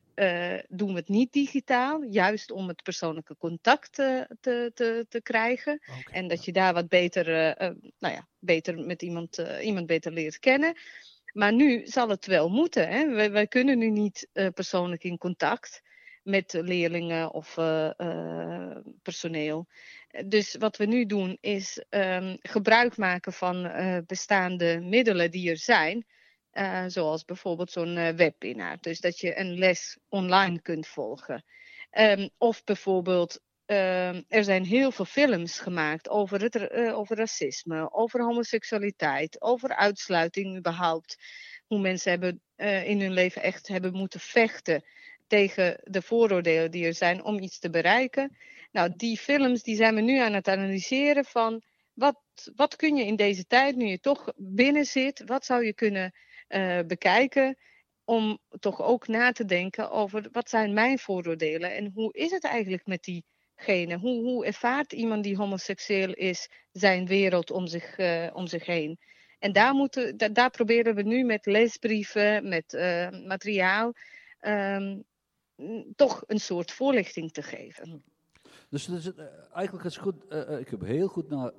[0.67, 2.03] doen we het niet digitaal.
[2.03, 5.81] Juist om het persoonlijke contact te, te, te krijgen.
[6.11, 7.25] En dat je daar wat beter,
[7.99, 10.77] nou ja, beter met iemand, iemand beter leert kennen.
[11.33, 12.87] Maar nu zal het wel moeten.
[12.87, 13.09] Hè?
[13.09, 15.81] Wij, wij kunnen nu niet eh, persoonlijk in contact
[16.23, 19.67] met leerlingen of eh, eh, personeel.
[20.25, 23.71] Dus wat we nu doen is ehm, gebruik maken van
[24.05, 26.05] bestaande middelen die er zijn.
[26.87, 28.77] Zoals bijvoorbeeld zo'n webinar.
[28.79, 31.43] Dus dat je een les online kunt volgen.
[31.89, 33.41] Ehm, of bijvoorbeeld
[34.27, 40.57] er zijn heel veel films gemaakt over, het, eh, over racisme, over homoseksualiteit, over uitsluiting
[40.57, 41.17] überhaupt.
[41.67, 44.83] Hoe mensen hebben, eh, in hun leven echt hebben moeten vechten
[45.27, 48.37] tegen de vooroordelen die er zijn om iets te bereiken.
[48.71, 51.61] Nou, die films die zijn we nu aan het analyseren van
[51.93, 52.19] wat,
[52.55, 56.13] wat kun je in deze tijd, nu je toch binnen zit, wat zou je kunnen
[56.47, 57.57] eh, bekijken
[58.05, 62.43] om toch ook na te denken over wat zijn mijn vooroordelen en hoe is het
[62.43, 63.25] eigenlijk met die?
[63.65, 68.99] Hoe, hoe ervaart iemand die homoseksueel is zijn wereld om zich, eh, om zich heen?
[69.39, 73.93] En daar, moeten, da- daar proberen we nu met leesbrieven, met eh, materiaal,
[74.39, 74.99] ehm,
[75.95, 78.03] toch een soort voorlichting te geven.
[78.69, 80.15] Dus eh, eigenlijk is goed.
[80.59, 81.51] ik heb heel goed naar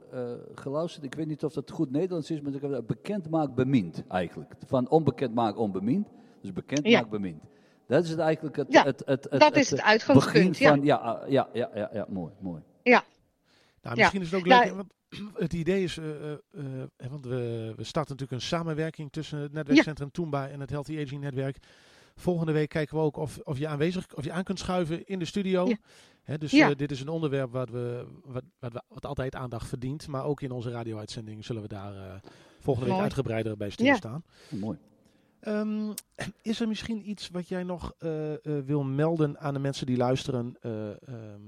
[0.55, 1.05] geluisterd.
[1.05, 4.53] Ik weet niet of dat goed Nederlands is, maar ik heb bekend maakt bemind eigenlijk.
[4.67, 6.09] Van onbekend maakt onbemind.
[6.41, 6.99] Dus bekend Ja.
[6.99, 7.43] maakt bemind.
[7.91, 10.75] Dat is het eigenlijk het, Ja, het, het, het, dat is het uitgangspunt, begin ja.
[10.75, 10.97] van, ja.
[10.97, 12.63] ah, Ja, ja, ja, ja, mooi, mooi.
[13.83, 14.01] Nou, Ja.
[14.03, 14.93] misschien is het ook leuk, Nou, want
[15.45, 16.65] het idee is, eh, eh, eh,
[16.97, 21.01] hè, want we, we starten natuurlijk een samenwerking tussen het netwerkcentrum Toomba en het Healthy
[21.01, 21.57] Aging netwerk
[22.17, 25.19] Volgende week kijken we ook of, of je aanwezig of je aan kunt schuiven in
[25.19, 25.67] de studio.
[25.69, 25.77] Ja.
[26.23, 26.75] Hè, dus Ja.
[26.75, 30.07] dit is een onderwerp wat, we, wat, wat, we- wat altijd aandacht verdient.
[30.09, 32.15] Maar ook in onze radio-uitzending zullen we daar eh,
[32.59, 34.25] volgende week uitgebreider bij stilstaan.
[34.49, 34.79] Mooi.
[35.41, 35.93] Ehm,
[36.43, 39.97] is er misschien iets wat jij nog eh, eh, wil melden aan de mensen die
[39.97, 41.43] luisteren eh, ehm,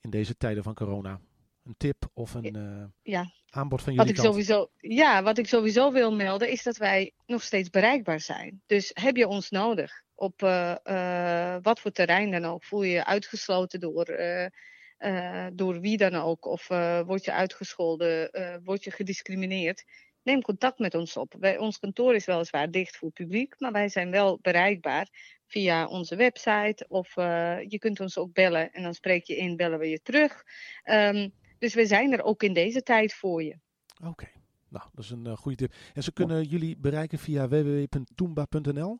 [0.00, 1.20] in deze tijden van corona?
[1.64, 4.28] Een tip of een Ja, aanbod van Wat jullie ik, kant?
[4.28, 8.62] sowieso, ja, wat ik sowieso wil melden is dat wij nog steeds bereikbaar zijn.
[8.66, 10.40] Dus heb je ons nodig op
[11.62, 12.64] wat voor terrein dan ook?
[12.64, 14.04] Voel je je uitgesloten door,
[15.52, 16.44] door wie dan ook?
[16.46, 16.68] Of
[17.06, 18.30] word je uitgescholden?
[18.64, 19.84] word je gediscrimineerd?
[20.22, 21.34] Neem contact met ons op.
[21.38, 25.08] Wij, ons kantoor is weliswaar dicht voor publiek, maar wij zijn wel bereikbaar
[25.46, 26.84] via onze website.
[26.88, 30.02] Of eh, je kunt ons ook bellen en dan spreek je in, bellen we je
[30.02, 30.42] terug.
[30.82, 31.28] Ehm,
[31.58, 33.58] dus we zijn er ook in deze tijd voor je.
[34.04, 34.28] Oké,
[34.68, 35.74] nou, dat is een eh, goede tip.
[35.94, 38.98] En ze kunnen jullie bereiken via www.toomba.nl.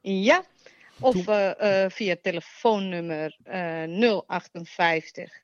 [0.00, 0.44] Ja,
[1.00, 5.42] of eh, via telefoonnummer eh 058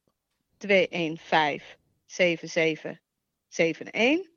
[0.57, 1.61] 215
[2.07, 4.36] 7771.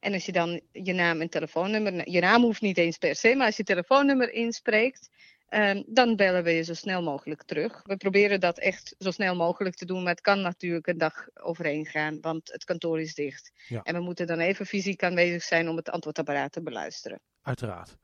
[0.00, 3.16] En als je dan je naam en telefoonnummer, nou, je naam hoeft niet eens per
[3.16, 5.10] se, maar als je telefoonnummer inspreekt,
[5.48, 7.82] ehm, dan bellen we je zo snel mogelijk terug.
[7.84, 11.28] We proberen dat echt zo snel mogelijk te doen, maar het kan natuurlijk een dag
[11.34, 13.52] overheen gaan, want het kantoor is dicht.
[13.68, 13.82] Ja.
[13.82, 17.20] En we moeten dan even fysiek aanwezig zijn om het antwoordapparaat te beluisteren.
[17.42, 17.96] Uiteraard.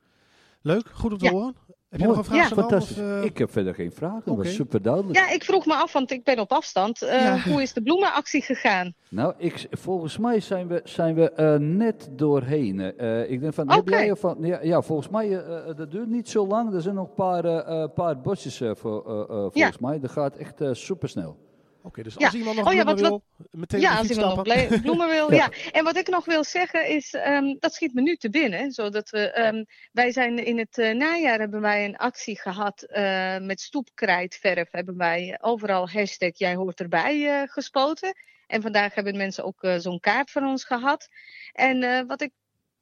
[0.67, 1.31] Leuk, goed om te Ja.
[1.31, 1.55] horen.
[1.89, 2.19] Heb je Mooi.
[2.19, 2.49] nog een vraag?
[2.49, 2.55] Ja.
[2.55, 2.97] Fantastisch.
[2.99, 4.23] of, eh, ik heb verder geen vragen.
[4.25, 4.43] Dat oké.
[4.43, 5.17] was super duidelijk.
[5.19, 7.03] Ja, ik vroeg me af, want ik ben op afstand.
[7.03, 7.39] Eh, Ja.
[7.41, 8.95] Hoe is de bloemenactie gegaan?
[9.11, 12.81] Nou, ik, volgens mij zijn we, zijn we eh, net doorheen.
[12.81, 14.37] Eh, ik denk van, heb jij ervan?
[14.41, 15.29] Ja, ja, volgens mij,
[15.77, 16.75] dat duurt niet zo lang.
[16.75, 19.71] Er zijn nog een paar, paar bosjes voor, eh, eh, volgens Ja.
[19.89, 20.01] mij.
[20.01, 21.37] Dat gaat echt super snel.
[21.87, 22.27] Oké, dus Ja.
[22.27, 24.81] als iemand nog Oh ja, wat- wil, meteen Ja, als iemand nog stappen.
[24.83, 25.33] bloemen wil.
[25.33, 25.37] Ja.
[25.37, 25.71] ja.
[25.73, 28.73] En wat ik nog wil zeggen is, ehm, dat schiet me nu te binnen.
[28.73, 33.39] Zodat we, ehm, wij zijn in het eh, najaar hebben wij een actie gehad eh,
[33.39, 34.69] met stoepkrijtverf.
[34.71, 38.17] Hebben wij overal hashtag jij hoort erbij eh, gespoten.
[38.47, 41.09] En vandaag hebben mensen ook zo'n kaart van ons gehad.
[41.53, 42.31] En wat ik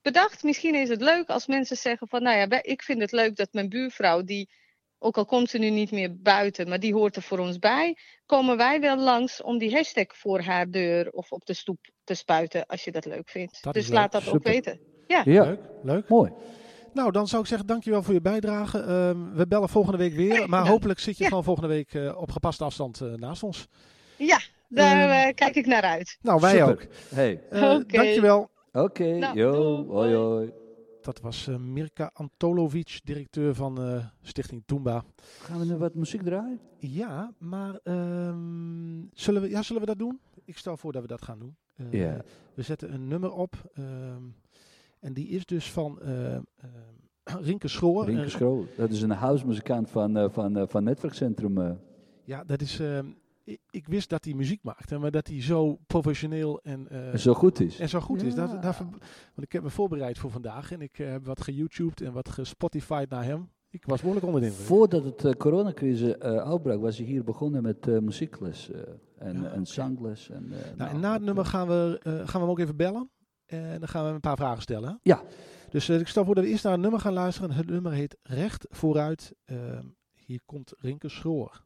[0.02, 3.36] bedacht, misschien is het leuk als mensen zeggen van, nou ja, ik vind het leuk
[3.36, 4.48] dat mijn buurvrouw die
[5.02, 7.96] ook al komt ze nu niet meer buiten, maar die hoort er voor ons bij.
[8.26, 12.14] Komen wij wel langs om die hashtag voor haar deur of op de stoep te
[12.14, 13.62] spuiten, als je dat leuk vindt.
[13.62, 13.94] Dat dus leuk.
[13.96, 14.80] laat dat ook weten.
[15.06, 16.08] Ja, Leuk, leuk.
[16.08, 16.30] mooi.
[16.92, 18.78] Nou, dan zou ik zeggen, dankjewel voor je bijdrage.
[18.78, 21.28] Ehm, we bellen volgende week weer, maar hopelijk zit je Ja.
[21.28, 23.66] gewoon volgende week eh, op gepaste afstand eh, naast ons.
[24.16, 26.18] Ja, daar Ehm, eh, kijk ik naar uit.
[26.22, 26.68] Nou, wij Super.
[26.68, 26.82] ook.
[27.14, 27.84] Hey, Oké.
[27.86, 28.50] Dankjewel.
[28.72, 29.04] oké.
[29.18, 30.52] Nou, yo, hoi hoi.
[31.02, 35.04] Dat was eh, Mirka Antolovic, directeur van eh, Stichting Toomba.
[35.38, 36.60] Gaan we nu wat muziek draaien?
[36.78, 40.20] Ja, maar ehm, zullen, we, ja, zullen we dat doen?
[40.44, 41.56] Ik stel voor dat we dat gaan doen.
[41.74, 42.14] Eh.
[42.54, 43.70] We zetten een nummer op.
[43.74, 44.22] ehm,
[45.02, 46.42] en die is dus van eh, ehm,
[47.48, 48.04] Rinke Schroor.
[48.04, 48.66] Rinke Schroel.
[48.76, 51.78] Dat is een huismuzikant van, eh, van, eh, van Netwerkcentrum.
[52.24, 52.80] ja, dat is...
[53.70, 57.60] ik, wist dat hij muziek maakte, maar dat hij zo professioneel en, eh, zo goed
[57.60, 57.78] is.
[57.78, 58.34] en zo goed is.
[58.34, 58.96] Dat, want
[59.36, 63.08] ik heb me voorbereid voor vandaag en ik eh, heb wat geYouTubed en wat gespotified
[63.10, 63.50] naar hem.
[63.70, 64.66] Ik was behoorlijk onder de indruk.
[64.66, 68.80] Voordat het eh, coronacrisis eh, uitbrak, was hij hier begonnen met eh, muziekles eh,
[69.18, 70.30] en, Ja, en zangles.
[70.30, 72.58] En, eh, Nou, en nou, na het nummer gaan we, eh, gaan we hem ook
[72.58, 73.10] even bellen.
[73.46, 74.88] En dan gaan we hem een paar vragen stellen.
[74.88, 74.94] hè?
[75.02, 75.22] Ja.
[75.70, 77.50] Dus eh, ik stel voor dat we eerst naar een nummer gaan luisteren.
[77.50, 79.32] Het nummer heet Recht Vooruit.
[79.44, 81.62] Ehm, hier komt Rinke Schroor.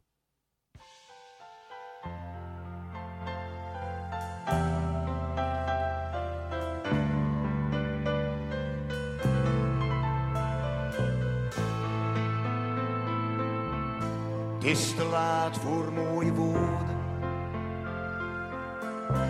[14.54, 16.96] Het is te laat voor mooie woorden.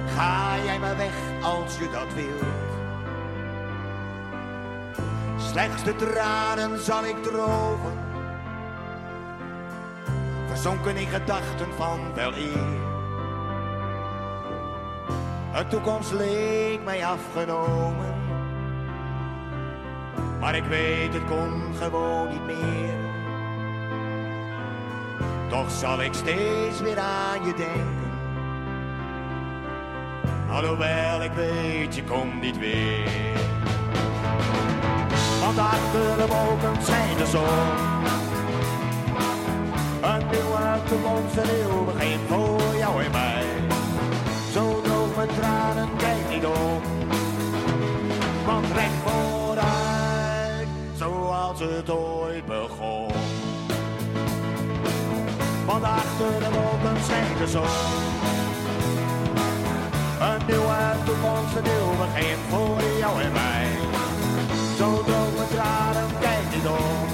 [0.06, 2.42] Ga jij maar weg als je dat wilt.
[5.50, 8.05] Slechts de tranen zal ik drogen.
[10.56, 12.76] Verzonken in gedachten van wel eer.
[15.54, 18.14] Een toekomst leek mij afgenomen.
[20.40, 22.94] Maar ik weet, het kon gewoon niet meer.
[25.48, 28.10] Toch zal ik steeds weer aan je denken.
[30.50, 33.34] Alhoewel ik weet, je komt niet weer.
[35.40, 38.15] Want achter de wolken schijnt de zon.
[40.30, 43.44] Nieuwe toekomst, een nieuw begin voor jou en mij.
[44.52, 46.80] Zo droog mijn tranen, kijk niet om.
[48.46, 53.10] Want recht vooruit, zoals het ooit begon.
[55.66, 57.62] Want achter de wolken schijnt de zon.
[60.28, 63.66] Een nieuwe toekomst, een nieuw begin voor jou en mij.
[64.78, 67.05] Zo droog mijn tranen, kijk niet om.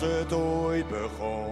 [0.00, 1.48] Het ooit begon.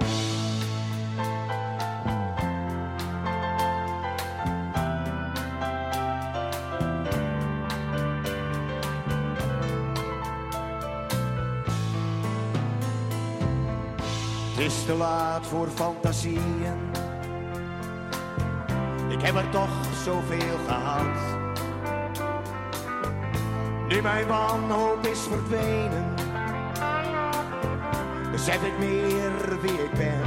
[14.55, 16.91] Het is te laat voor fantasieën.
[19.09, 19.71] Ik heb er toch
[20.05, 21.41] zoveel gehad.
[23.89, 26.15] Nu mijn wanhoop is verdwenen,
[28.45, 30.23] besef ik meer wie ik ben.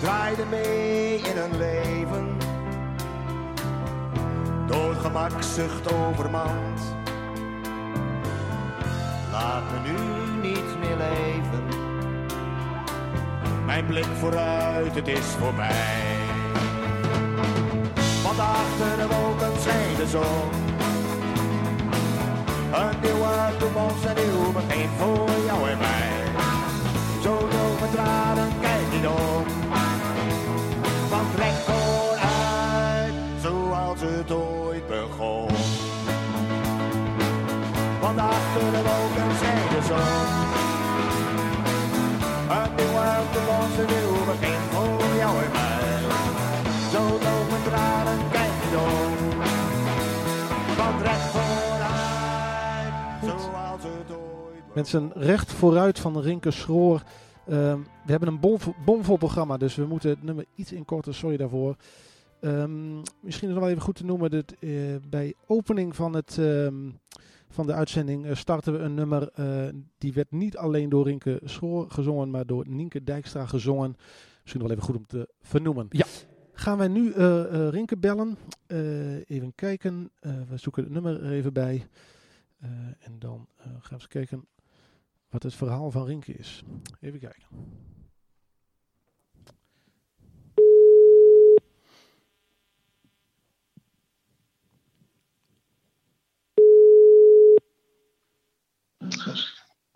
[0.00, 2.36] Draaide mee in een leven,
[4.66, 6.80] door gemakzucht overmand.
[9.32, 11.64] Laat me nu niet meer leven.
[13.66, 16.16] Mijn blik vooruit, het is voorbij.
[18.22, 20.79] Want achter de wolken schijnt de zon.
[22.70, 26.10] Nieuwe toekomst, een nieuw begin voor jou en mij.
[27.22, 29.44] Zo door mijn tranen, kijk niet om.
[31.10, 35.48] Want recht vooruit, zoals het ooit begon.
[38.00, 40.48] Want achter de wolken schijnt de zon.
[42.76, 46.02] Nieuwe toekomst, een nieuw begin voor jou en mij.
[46.92, 49.09] Zo door mijn tranen, kijk niet om.
[54.74, 55.00] Begon.
[55.02, 57.02] Mensen, recht vooruit van Rinke Schroor.
[57.46, 61.14] Ehm, we hebben een bomvol, bomvol programma, dus we moeten het nummer iets inkorten.
[61.14, 61.76] Sorry daarvoor.
[62.40, 64.70] Ehm, misschien is het wel even goed te noemen dat eh,
[65.08, 66.90] bij opening van, het, ehm,
[67.48, 69.28] van de uitzending eh, starten we een nummer.
[69.34, 69.68] eh,
[69.98, 73.96] die werd niet alleen door Rinke Schroor gezongen, maar door Nienke Dijkstra gezongen.
[74.40, 75.86] Misschien wel even goed om te vernoemen.
[75.90, 76.06] Ja.
[76.52, 77.12] Gaan wij nu
[77.70, 78.36] Rinke bellen.
[79.26, 80.10] Even kijken.
[80.20, 81.86] We zoeken het nummer er even bij.
[82.98, 84.44] En dan gaan we eens kijken
[85.30, 86.62] wat het verhaal van Rinke is.
[87.00, 87.46] Even kijken.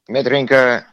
[0.05, 0.85] Met Rinke.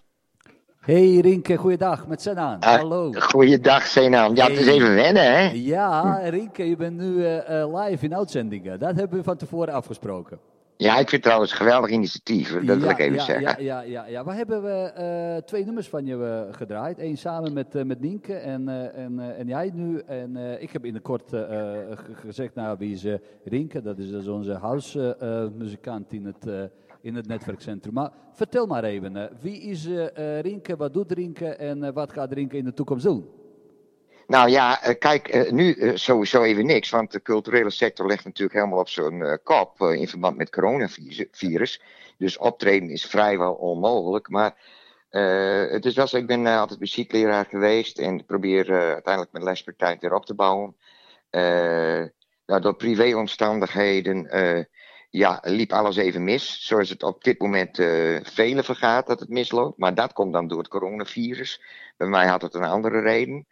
[0.80, 2.60] Hey Rinke, goeiedag, met Senaan.
[2.60, 3.12] Ah, Hallo.
[3.12, 4.36] Goeiedag, Zenan.
[4.36, 5.50] Ja, het is even wennen, hè?
[5.54, 8.80] Ja, Rinke, je bent nu eh, eh, live in uitzendingen.
[8.80, 10.40] Dat hebben we van tevoren afgesproken.
[10.82, 12.66] Ja, ik vind het trouwens een geweldig initiatief.
[12.66, 13.64] Dat wil ik even ja, zeggen.
[13.64, 14.24] Ja, ja, ja.
[14.26, 17.00] We hebben we eh, twee nummers van je eh, gedraaid.
[17.00, 20.00] Eén samen met, eh, met Nienke en, en, en jij nu.
[20.00, 23.06] En ik heb in de kort ge- gezegd, nou, wie is
[23.44, 23.82] Rinke?
[23.82, 26.72] Dat is dus onze house-muzikant in, het,
[27.02, 27.94] in het netwerkcentrum.
[27.94, 29.90] Maar vertel maar even, wie is
[30.42, 33.26] Rinke, wat doet Rinke en wat gaat Rinke in de toekomst doen?
[34.32, 36.90] Nou ja, eh, kijk, eh, nu eh, sowieso even niks.
[36.90, 41.82] Want de culturele sector ligt natuurlijk helemaal op eh, kop in verband met coronavirus.
[42.18, 44.30] Dus optreden is vrijwel onmogelijk.
[44.30, 44.56] Maar
[45.72, 48.00] het is wel zo, ik ben altijd muziekleraar geweest.
[48.00, 50.76] En probeer uiteindelijk mijn lespraktijk weer op te bouwen.
[52.46, 54.30] Nou, door privéomstandigheden
[55.10, 56.66] ja, liep alles even mis.
[56.68, 59.78] Zoals het op dit moment eh velen vergaat dat het misloopt.
[59.78, 61.62] Maar dat komt dan door het coronavirus.
[61.98, 63.48] Bij mij had het een andere reden.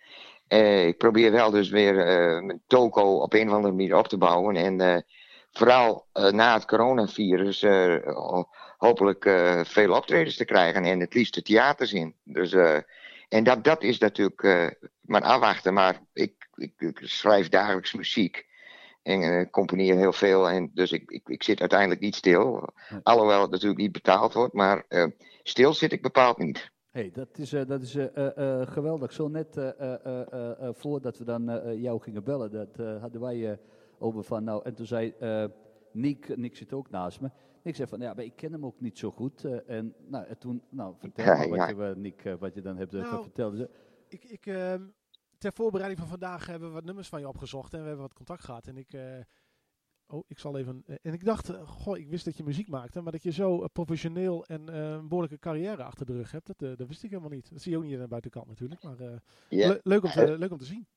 [0.50, 4.08] Eh, ik probeer wel dus weer eh, mijn toko op een of andere manier op
[4.08, 4.56] te bouwen.
[4.56, 5.02] En eh,
[5.52, 7.62] vooral na het coronavirus
[8.04, 9.24] ho- hopelijk
[9.68, 10.84] veel optredens te krijgen.
[10.84, 12.16] En het liefst de theaters in.
[12.24, 12.54] Dus,
[13.30, 15.74] en dat, dat is natuurlijk maar afwachten.
[15.74, 18.46] Maar ik, ik, ik schrijf dagelijks muziek.
[19.04, 20.50] En componeer heel veel.
[20.50, 22.70] En dus ik, ik, ik zit uiteindelijk niet stil.
[23.04, 24.54] Alhoewel het natuurlijk niet betaald wordt.
[24.54, 24.86] Maar
[25.44, 26.72] stil zit ik bepaald niet.
[26.90, 29.12] Hey, dat is, eh, dat is eh, eh, geweldig.
[29.14, 31.44] Zo net eh, eh, eh, eh, eh, voordat we dan
[31.82, 33.58] jou gingen bellen, dat eh, hadden wij eh,
[34.00, 35.46] over van, nou, en toen zei eh
[35.92, 37.30] Nick, Nick zit ook naast me.
[37.64, 39.44] Ik zei van, ja, maar ik ken hem ook niet zo goed.
[39.46, 41.88] eh, en, nou, en toen, nou, vertel Ja, maar wat, ja.
[41.88, 43.58] je, Nick, wat je dan hebt Nou, verteld.
[43.58, 43.68] Dus,
[44.08, 44.84] Ik, ik, ehm,
[45.38, 48.14] ter voorbereiding van vandaag hebben we wat nummers van je opgezocht en we hebben wat
[48.14, 48.68] contact gehad.
[48.68, 49.02] En ik, eh,
[50.10, 50.84] oh, ik zal even.
[50.88, 53.32] eh, en ik dacht, eh, goh, ik wist dat je muziek maakte, maar dat je
[53.32, 57.10] zo eh, professioneel en een behoorlijke carrière achter de rug hebt, dat, dat wist ik
[57.10, 57.50] helemaal niet.
[57.52, 58.96] Dat zie je ook niet aan de buitenkant natuurlijk, maar
[59.50, 59.68] Ja.
[59.68, 60.88] le- leuk, om te, leuk om te zien.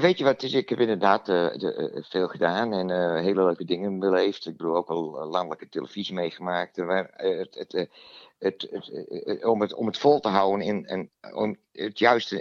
[0.00, 0.52] Weet je wat het is?
[0.52, 4.46] Ik heb inderdaad de, veel gedaan en hele leuke dingen beleefd.
[4.46, 6.76] Ik bedoel ook al landelijke televisie meegemaakt.
[6.76, 7.88] Maar het, het,
[8.38, 12.36] het, om, het, om het vol te houden en, en om, het juiste,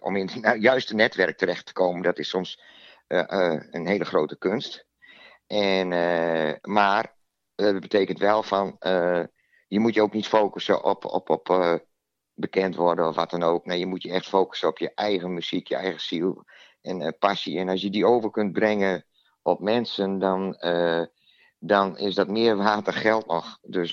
[0.00, 2.60] om in het nou, juiste netwerk terecht te komen, dat is soms
[3.06, 4.86] een hele grote kunst.
[5.46, 7.16] En, eh, maar
[7.54, 9.22] eh, dat betekent wel van, eh,
[9.68, 11.80] je moet je ook niet focussen op, op, op
[12.34, 13.64] bekend worden of wat dan ook.
[13.66, 16.44] Nee, je moet je echt focussen op je eigen muziek, je eigen ziel
[16.80, 17.58] en passie.
[17.58, 19.04] En als je die over kunt brengen
[19.42, 20.56] op mensen, dan,
[21.58, 23.58] dan is dat meer waard geld nog.
[23.62, 23.92] Dus,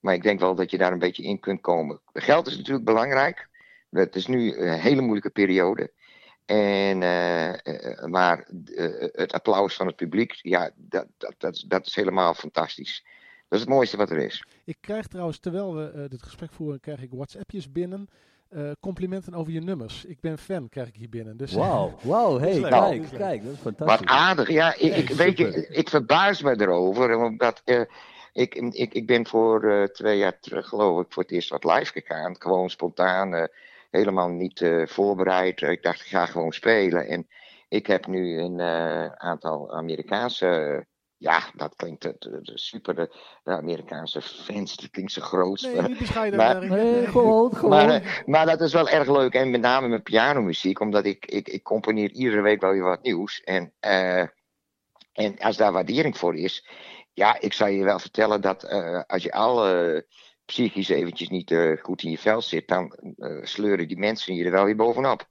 [0.00, 2.00] Maar ik denk wel dat je daar een beetje in kunt komen.
[2.12, 3.48] Geld is natuurlijk belangrijk.
[3.90, 5.92] Het is nu een hele moeilijke periode.
[6.46, 11.60] En, eh, eh, maar eh, het applaus van het publiek, ja, dat, dat, dat, is-
[11.68, 13.04] dat is helemaal fantastisch.
[13.48, 14.44] Dat is het mooiste wat er is.
[14.64, 18.08] Ik krijg trouwens, terwijl we eh, dit gesprek voeren, krijg ik WhatsAppjes binnen.
[18.48, 20.04] eh, complimenten over je nummers.
[20.04, 21.36] Ik ben fan, krijg ik hier binnen.
[21.36, 23.18] Dus, Wauw, wauw, hey, kijk, Dat is leuk.
[23.20, 24.06] kijk, dat is Wat fantastisch.
[24.08, 24.48] aardig.
[24.50, 27.16] Ja, ik, weet je, ik verbaas me erover.
[27.16, 27.80] Omdat eh,
[28.32, 31.64] ik, ik, ik ben voor eh, twee jaar terug, geloof ik, voor het eerst wat
[31.64, 32.36] live gegaan.
[32.38, 33.48] Gewoon spontaan,
[33.94, 35.62] helemaal niet eh, voorbereid.
[35.62, 37.08] ik dacht, ik ga gewoon spelen.
[37.08, 37.28] En
[37.68, 40.86] ik heb nu een eh, aantal Amerikaanse.
[41.16, 42.94] ja, dat klinkt eh, de, de super.
[42.94, 45.60] De, de Amerikaanse fans, dat klinkt zo groot.
[45.60, 46.38] Nee, niet bescheiden.
[46.38, 46.66] Maar-.
[46.66, 47.70] Nee, gewoon, gewoon.
[47.70, 49.34] Maar, maar dat is wel erg leuk.
[49.34, 50.80] En met name met pianomuziek.
[50.80, 53.40] Omdat ik, ik, ik componeer iedere week wel weer wat nieuws.
[53.40, 54.26] En, eh,
[55.12, 56.66] en als daar waardering voor is.
[57.12, 60.00] Ja, ik zou je wel vertellen dat eh, als je al eh,
[60.44, 62.68] psychisch eventjes niet eh, goed in je vel zit.
[62.68, 65.26] Dan eh, sleuren die mensen je er wel weer bovenop.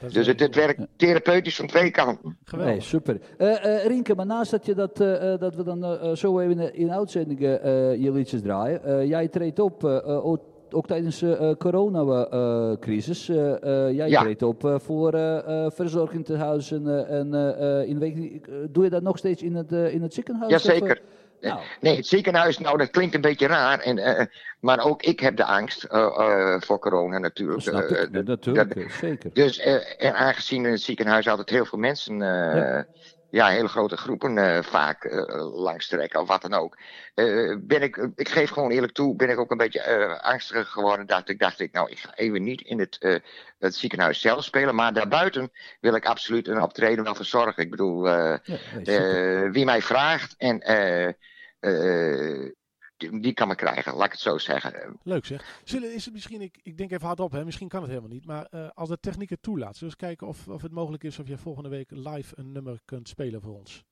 [0.00, 2.36] Ja, Dus het, het werkt therapeutisch van twee kanten.
[2.44, 2.72] Geweldig.
[2.74, 3.20] Nee, super.
[3.38, 6.60] Eh eh Rienke, maar naast dat, je dat, eh, eh, dat we dan zo even
[6.60, 8.84] in, in uitzendingen eh, je liedjes draaien.
[8.84, 13.28] eh, jij treedt op, ook, ook tijdens de coronacrisis.
[13.28, 14.20] eh, jij Ja.
[14.22, 18.40] treedt op eh, voor eh eh verzorgingstehuizen eh, en eh, eh, in week,
[18.72, 20.54] Doe je dat nog steeds in het, in het ziekenhuis?
[20.54, 20.62] of?
[20.62, 21.00] Jazeker.
[21.48, 23.78] Nou, Nee, het ziekenhuis, nou dat klinkt een beetje raar.
[23.80, 24.26] En, eh,
[24.60, 26.00] maar ook ik heb de angst eh,
[26.54, 27.64] eh, voor corona natuurlijk.
[27.64, 28.10] ik.
[28.24, 29.30] natuurlijk, dat- eh, zeker.
[29.32, 29.58] Dus
[29.98, 32.86] en aangezien in het ziekenhuis altijd heel veel mensen, Ja.
[33.30, 33.48] ja.
[33.48, 35.04] hele grote groepen vaak
[35.54, 36.76] langs trekken of wat dan ook,
[37.60, 41.06] ben ik, ik geef gewoon eerlijk toe, ben ik ook een beetje eh, angstig geworden.
[41.06, 43.22] Dat ik dacht, ik, nou, ik ga even niet in het,
[43.58, 47.62] het ziekenhuis zelf spelen, maar daarbuiten wil ik absoluut een optreden wel verzorgen.
[47.62, 48.40] Ik bedoel, Ja,
[48.74, 49.50] nee, super.
[49.52, 50.62] wie mij vraagt en
[51.66, 52.52] eh, eh,
[52.96, 54.98] die, die kan me krijgen, laat ik het zo zeggen.
[55.02, 55.60] Leuk zeg.
[55.64, 58.26] Zullen, is het misschien, ik, ik denk even hardop, hè, misschien kan het helemaal niet.
[58.26, 61.04] Maar eh, als de techniek het toelaat, zullen we eens kijken of, of het mogelijk
[61.04, 63.84] is of je volgende week live een nummer kunt spelen voor ons.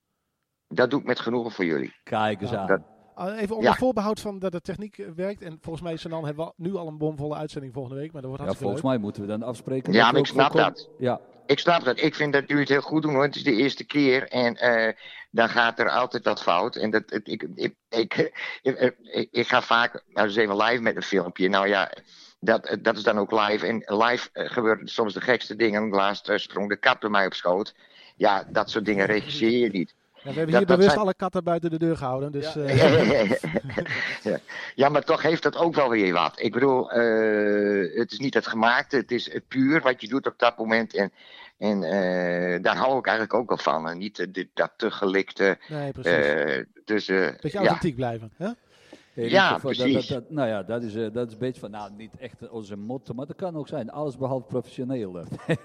[0.68, 1.94] Dat doe ik met genoegen voor jullie.
[2.02, 2.66] Kijk eens aan.
[2.66, 3.76] dat- Ah, Even onder Ja.
[3.76, 5.42] voorbehoud van dat de techniek eh, werkt.
[5.42, 8.12] En volgens mij Sanan, hebben we nu al een bomvolle uitzending volgende week.
[8.12, 9.92] Maar dat wordt ja, volgens mij moeten we dan afspreken.
[9.92, 10.90] Ja, maar ik snap dat.
[10.98, 12.00] Ja, Ik snap dat.
[12.00, 13.22] Ik vind dat jullie het heel goed doen hoor.
[13.22, 14.92] Het is de eerste keer en eh,
[15.30, 16.76] dan gaat er altijd wat fout.
[16.76, 17.24] En dat, ik,
[17.54, 18.32] ik, ik,
[18.62, 21.48] ik, ik, ga vaak, nou even live met een filmpje.
[21.48, 21.92] Nou ja,
[22.40, 23.66] dat, dat is dan ook live.
[23.66, 25.88] En live eh, gebeuren soms de gekste dingen.
[25.88, 27.74] Laatst eh, sprong de kat bij mij op schoot.
[28.16, 29.94] Ja, dat soort dingen regisseer je niet.
[30.24, 32.32] Ja, we hebben Dat- hier dat bewust zijn- alle katten buiten de deur gehouden.
[32.32, 33.28] Dus, eh,
[34.22, 34.38] ja.
[34.74, 36.40] ja, maar toch heeft dat ook wel weer wat.
[36.40, 40.26] Ik bedoel, eh, het is niet het gemaakte, het is het puur wat je doet
[40.26, 40.94] op dat moment.
[40.94, 41.12] En,
[41.58, 43.88] en eh, daar hou ik eigenlijk ook wel van.
[43.88, 45.58] En niet dit, dat te gelikte.
[45.68, 46.12] nee, precies.
[46.12, 47.58] eh, dus eh, Beetje ja.
[47.58, 48.32] authentiek blijven.
[48.36, 48.48] Hè?
[49.14, 49.94] Ja, precies.
[49.94, 52.48] Dat, dat, nou ja, dat is, eh, dat is een beetje van, nou, niet echt
[52.50, 53.90] onze motto, maar dat kan ook zijn.
[53.90, 55.18] Alles behalve professioneel.
[55.18, 55.24] eh.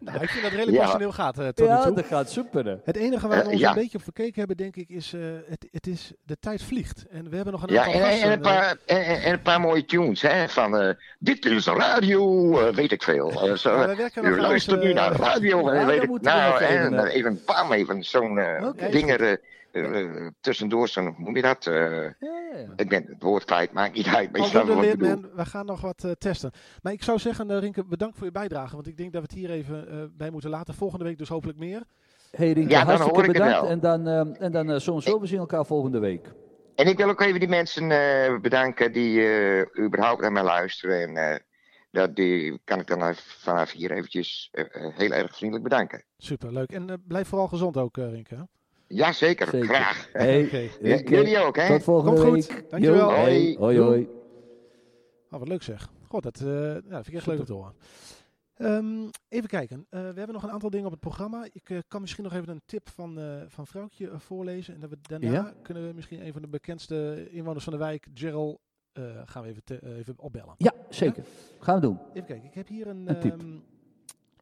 [0.00, 0.82] Nou, ik vind dat redelijk Ja.
[0.82, 1.94] personeel gaat eh, tot nu ja, toe.
[1.94, 2.64] dat gaat super.
[2.66, 2.74] hè.
[2.84, 3.68] Het enige waar we Eh, ons ja.
[3.68, 7.06] een beetje op verkeken hebben, denk ik, is, eh, het, het is de tijd vliegt.
[7.10, 8.22] En we hebben nog een ja, aantal en, gasten.
[8.22, 10.48] en, een eh, paar, en, en- en een paar mooie tunes, hè?
[10.48, 13.30] Van eh, dit is radio, eh, weet ik veel.
[13.30, 16.20] Eh, zo, we u luistert nu naar radio, eh, weet ik.
[16.20, 18.88] Nou, en even, eh, even bam, even zo'n eh Oké.
[18.90, 19.38] dingen
[19.72, 21.66] eh, eh, tussendoor, zo'n, hoe noem je dat?
[21.66, 22.12] Eh, Ja,
[22.54, 22.66] ja.
[22.76, 26.10] ik ben het woord kwijt, maakt niet uit, maar je we gaan nog wat eh,
[26.10, 26.50] testen.
[26.82, 28.74] Maar ik zou zeggen, Rinke, bedankt voor je bijdrage.
[28.74, 30.74] Want ik denk dat we het hier even eh, bij moeten laten.
[30.74, 31.82] Volgende week dus hopelijk meer.
[32.30, 33.60] Hey Rinke, Ja, dan hartstikke hoor ik het bedankt.
[33.60, 33.70] wel.
[33.70, 36.32] En dan, en dan eh, sowieso, we zien elkaar volgende week.
[36.74, 41.00] En ik wil ook even die mensen eh, bedanken die eh, überhaupt naar mij luisteren.
[41.08, 41.38] En eh,
[41.90, 46.04] dat die kan ik dan vanaf hier eventjes heel erg vriendelijk bedanken.
[46.16, 46.72] Super, leuk.
[46.72, 48.48] En blijf vooral gezond ook, eh, Rinke.
[48.90, 48.96] Hè?
[48.96, 49.48] Ja, zeker.
[49.48, 49.68] Zeker.
[49.68, 50.08] Graag.
[50.12, 50.40] Hey.
[50.42, 51.68] Ja, Rinke, jullie ook, hè?
[51.68, 52.54] tot volgende Komt goed.
[52.54, 52.70] week.
[52.70, 53.10] Dankjewel.
[53.10, 53.22] Jo, hey.
[53.24, 53.56] Hoi.
[53.58, 54.08] Hoi, hoi.
[55.30, 55.90] Oh, wat leuk zeg.
[56.08, 57.74] God, dat, eh, ja, dat vind ik echt leuk om te horen.
[58.54, 59.86] Ehm, even kijken.
[59.90, 61.44] Eh, we hebben nog een aantal dingen op het programma.
[61.52, 64.74] Ik eh, kan misschien nog even een tip van, eh van Vrouwtje voorlezen.
[64.74, 65.54] En dat we daarna Ja.
[65.62, 68.58] kunnen we misschien een van de bekendste inwoners van de wijk, Gerald,
[68.92, 70.54] eh, gaan we even, te- even opbellen.
[70.58, 71.24] Ja, zeker.
[71.58, 71.98] Gaan we doen.
[72.12, 72.48] Even kijken.
[72.48, 73.40] Ik heb hier een, Een tip.
[73.40, 73.56] ehm,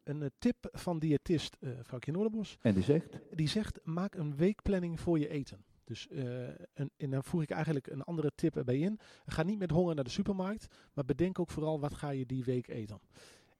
[0.09, 2.57] een eh, tip van diëtist eh Vrouwtje Noorderbos.
[2.61, 3.19] En die zegt?
[3.31, 5.63] Die zegt, maak een weekplanning voor je eten.
[5.83, 8.99] Dus, eh, een, en dan voeg ik eigenlijk een andere tip erbij in.
[9.25, 12.43] Ga niet met honger naar de supermarkt, maar bedenk ook vooral wat ga je die
[12.43, 12.99] week eten.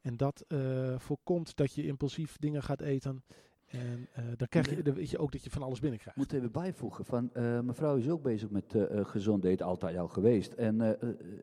[0.01, 0.45] En dat
[0.97, 3.23] voorkomt dat je impulsief dingen gaat eten.
[3.65, 6.17] En eh, dan, krijg je, dan weet je ook dat je van alles binnenkrijgt.
[6.17, 7.05] moet even bijvoegen.
[7.05, 7.29] Van,
[7.65, 10.53] mevrouw is ook bezig met gezond eten, altijd al geweest.
[10.53, 10.97] En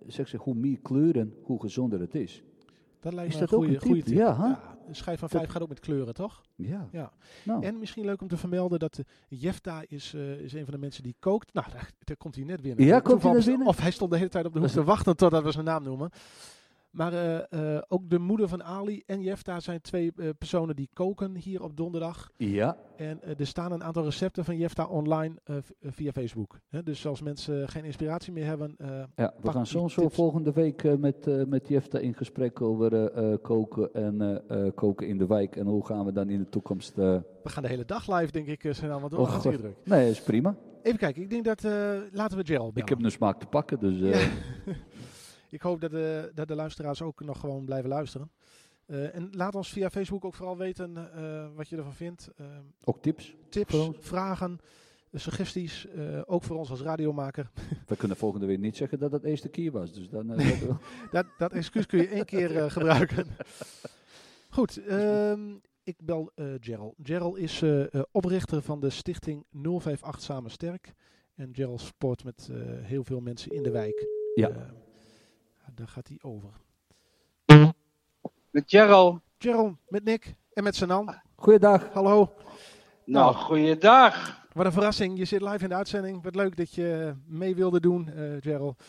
[0.07, 2.44] zegt ze, hoe meer kleuren, hoe gezonder het is.
[3.07, 4.04] Dat lijkt Is me dat een ook goede, tip?
[4.04, 4.16] tip.
[4.16, 6.42] Ja, schijf van 5 gaat ook met kleuren, toch?
[6.54, 6.88] Ja.
[6.92, 7.12] Ja.
[7.42, 10.74] Nou, En misschien leuk om te vermelden dat uh, Jefta is, uh, is een van
[10.74, 11.52] de mensen die kookt.
[11.54, 12.84] Nou, daar, daar komt hij net binnen.
[12.84, 13.66] Ja, komt hij binnen?
[13.66, 15.82] Of hij stond de hele tijd op de hoek te wachten totdat we zijn naam
[15.82, 16.11] noemen.
[16.97, 20.88] Maar uh, uh, ook de moeder van Ali en Jefta zijn twee uh, personen die
[20.92, 22.30] koken hier op donderdag.
[22.36, 22.76] ja.
[22.97, 25.34] En er staan een aantal recepten van Jefta online
[25.82, 26.59] via Facebook.
[26.84, 28.74] Dus als mensen geen inspiratie meer hebben.
[29.16, 32.94] Ja, we gaan soms zo volgende week eh, met, eh, met Jefta in gesprek over
[32.94, 35.57] eh, eh, koken en eh, eh, koken in de wijk.
[35.57, 36.99] En hoe gaan we dan in de toekomst...
[36.99, 39.76] eh, we gaan de hele dag live, denk ik, zijn al, want we Oh, druk.
[39.84, 40.57] Nee, is prima.
[40.82, 41.62] Even kijken, ik denk dat.
[42.12, 42.74] laten we Gerald bellen.
[42.76, 44.01] Ik heb een smaak te pakken, dus...
[44.01, 44.28] eh, Ja.
[45.49, 48.30] ik hoop dat de, dat de luisteraars ook nog gewoon blijven luisteren.
[48.86, 52.30] Uh, en laat ons via Facebook ook vooral weten uh, wat je ervan vindt.
[52.40, 52.47] Uh,
[52.84, 53.34] Ook tips.
[53.49, 54.59] tips, vragen,
[55.12, 55.86] suggesties.
[56.24, 57.51] ook voor ons als radiomaker.
[57.86, 59.92] We kunnen volgende week niet zeggen dat het eerste keer was.
[59.92, 60.30] Dus dan...
[60.30, 60.78] eh, dat
[61.11, 63.26] dat, dat excuus kun je één keer gebruiken.
[64.49, 66.94] Goed, um, ik bel Gerald.
[67.03, 67.62] Gerald is
[68.11, 70.92] oprichter van de stichting 058 Samen Sterk.
[71.34, 72.51] En Gerald sport met
[72.82, 74.07] heel veel mensen in de wijk.
[74.34, 74.74] Ja.
[75.74, 76.50] Daar gaat hij over.
[78.50, 79.20] Met Gerald.
[79.38, 81.14] Gerald, met Nick en met Sanan.
[81.34, 81.92] Goeiedag.
[81.92, 82.34] Hallo.
[83.04, 84.44] Nou, goeiedag.
[84.52, 85.18] Wat een verrassing.
[85.18, 86.22] Je zit live in de uitzending.
[86.22, 88.82] Wat leuk dat je mee wilde doen, uh, Gerald.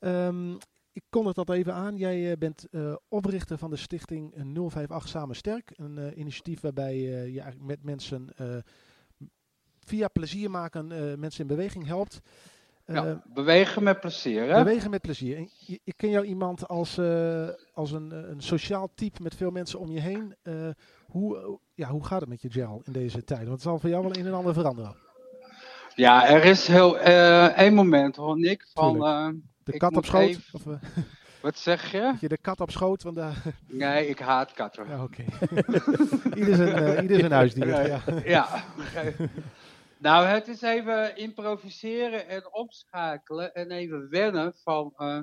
[0.00, 0.58] Um,
[0.92, 1.96] ik kondig dat even aan.
[1.96, 5.72] Jij uh, bent uh, oprichter van de stichting 058 Samen Sterk.
[5.76, 8.28] Een uh, initiatief waarbij je eigenlijk met mensen
[9.80, 10.86] via plezier maken
[11.20, 12.20] mensen in beweging helpt.
[12.86, 14.64] Ja, bewegen met plezier, hè?
[14.64, 15.36] Bewegen met plezier.
[15.36, 15.50] En
[15.84, 16.98] ik ken jou iemand als,
[17.72, 20.36] als een, een sociaal type met veel mensen om je heen.
[21.06, 23.40] hoe, ja, hoe gaat het met je, Gerald, in deze tijd?
[23.40, 24.96] Want het zal voor jou wel een en ander veranderen.
[25.94, 28.98] Ja, er is heel één moment, hoor, Nick, van...
[29.64, 30.28] De kat op schoot?
[30.28, 30.42] Even...
[30.52, 30.74] Of, uh,
[31.42, 32.12] Wat zeg je?
[32.20, 33.02] je de kat op schoot?
[33.02, 33.36] Want, uh...
[33.66, 34.88] Nee, ik haat katten.
[34.88, 35.24] Ja, oké.
[35.42, 35.62] Okay.
[36.38, 37.86] ieder, zijn, uh, ieder zijn huisdier.
[37.86, 38.00] ja.
[38.24, 38.48] ja.
[40.02, 44.92] nou, het is even improviseren en opschakelen en even wennen van...
[44.96, 45.18] Uh,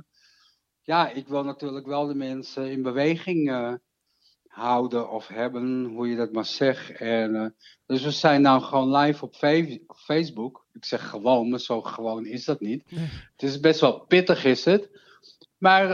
[0.82, 3.74] ja, ik wil natuurlijk wel de mensen in beweging uh,
[4.48, 6.92] houden of hebben, hoe je dat maar zegt.
[6.92, 7.46] En, uh,
[7.86, 9.36] dus we zijn nou gewoon live op,
[9.96, 10.66] Facebook.
[10.74, 12.92] Ik zeg gewoon, maar zo gewoon is dat niet.
[12.92, 13.08] Nee.
[13.32, 14.90] Het is best wel pittig, is het.
[15.58, 15.88] Maar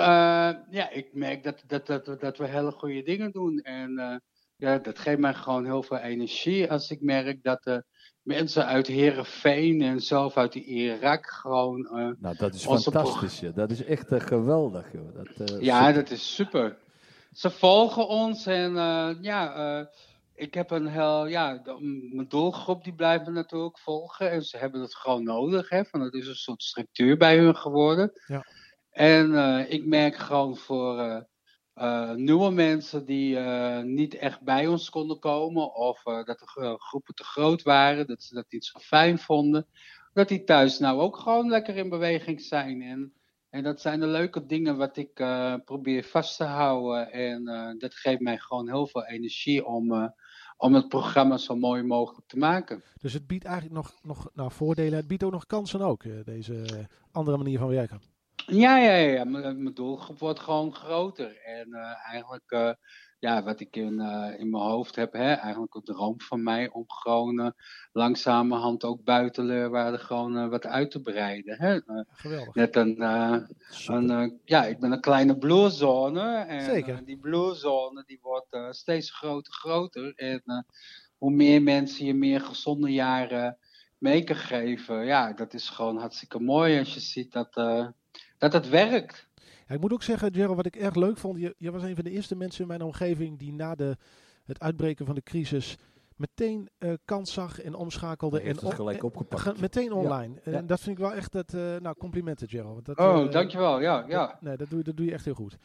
[0.69, 3.59] ja, ik merk dat, dat, dat, dat we hele goede dingen doen.
[3.59, 4.21] En
[4.55, 7.85] ja, dat geeft mij gewoon heel veel energie als ik merk dat de
[8.25, 11.79] mensen uit Herenveen en zelf uit Irak gewoon.
[11.91, 13.39] Uh, nou, dat is fantastisch.
[13.39, 13.51] Ja.
[13.51, 14.91] Dat is echt uh, geweldig.
[14.93, 15.15] Joh.
[15.15, 15.93] Dat, uh, ja, super.
[15.93, 16.77] dat is super.
[17.33, 19.85] Ze volgen ons en uh, ja, uh,
[20.33, 21.77] ik heb een heel, ja, de,
[22.13, 26.01] mijn doelgroep die blijft me natuurlijk volgen en ze hebben het gewoon nodig, hè, van
[26.01, 28.11] het is een soort structuur bij hun geworden.
[28.27, 28.45] Ja.
[28.91, 31.25] En uh, ik merk gewoon voor
[31.75, 37.15] uh, nieuwe mensen die uh, niet echt bij ons konden komen of dat de groepen
[37.15, 39.67] te groot waren, dat ze dat niet zo fijn vonden,
[40.13, 42.81] dat die thuis nou ook gewoon lekker in beweging zijn.
[42.81, 43.13] En,
[43.49, 45.13] en dat zijn de leuke dingen wat ik
[45.65, 47.43] probeer vast te houden en
[47.77, 50.13] dat geeft mij gewoon heel veel energie om
[50.57, 52.83] om het programma zo mooi mogelijk te maken.
[53.01, 56.87] Dus het biedt eigenlijk nog, nog nou, voordelen, het biedt ook nog kansen ook, deze
[57.11, 58.14] andere manier van werken.
[58.45, 59.23] Ja, ja, ja.
[59.23, 61.37] Mijn doelgroep wordt gewoon groter.
[61.41, 62.71] En uh, eigenlijk, uh,
[63.19, 66.69] ja, wat ik in, uh, in mijn hoofd heb, hè, eigenlijk een droom van mij
[66.69, 67.53] om gewoon
[67.91, 71.57] langzamerhand ook buiten Leeuwarden gewoon wat uit te breiden.
[71.61, 71.79] Hè.
[72.11, 72.53] Geweldig.
[72.53, 73.01] Net een,
[73.85, 76.35] een ja, ik ben een kleine blueszone.
[76.35, 77.05] En Zeker.
[77.05, 80.13] Die blueszone die wordt steeds groter, groter.
[80.15, 80.65] En
[81.17, 83.57] hoe meer mensen je meer gezonde jaren
[83.97, 87.55] mee kan geven, ja, dat is gewoon hartstikke mooi als je ziet dat,
[88.37, 89.27] dat het werkt.
[89.67, 91.95] Ja, ik moet ook zeggen, Gerald, wat ik erg leuk vond, je, je was een
[91.95, 93.97] van de eerste mensen in mijn omgeving die na de,
[94.45, 95.77] het uitbreken van de crisis
[96.15, 98.37] meteen uh, kans zag en omschakelde.
[98.37, 99.41] Hij heeft en het gelijk opgepakt.
[99.41, 100.33] Ge, meteen online.
[100.33, 100.41] Ja.
[100.43, 100.61] En Ja.
[100.61, 102.85] dat vind ik wel echt, het, uh, nou complimenten Gerald.
[102.85, 103.79] Dat, Oh, uh, dankjewel.
[103.81, 104.27] Ja, ja.
[104.27, 105.57] Dat, nee, dat doe, je- dat doe je echt heel goed.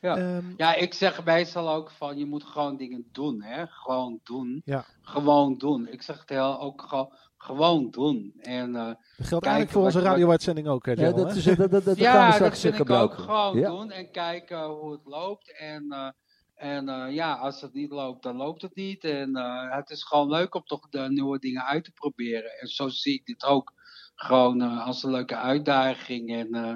[0.00, 0.16] Ja.
[0.16, 3.66] Ehm, Ja, ik zeg meestal ook van je moet gewoon dingen doen, hè?
[3.66, 4.62] Gewoon doen.
[4.64, 4.84] Ja.
[5.02, 5.88] Gewoon doen.
[5.88, 7.12] Ik zeg het heel ook gewoon,
[7.42, 8.32] gewoon doen.
[8.38, 8.84] En uh,
[9.16, 11.94] dat geldt eigenlijk voor onze radio-uitzending ook, hè, Ja, dat, is, dat, dat, dat gaan
[11.96, 13.68] we ja, dat straks vind ik ook gewoon ja.
[13.68, 15.58] doen en kijken hoe het loopt.
[15.58, 16.08] En, uh,
[16.54, 19.04] en uh, ja, als het niet loopt, dan loopt het niet.
[19.04, 22.58] En uh, het is gewoon leuk om toch de nieuwe dingen uit te proberen.
[22.60, 23.72] En zo zie ik dit ook
[24.14, 26.30] gewoon uh, als een leuke uitdaging.
[26.30, 26.74] En uh,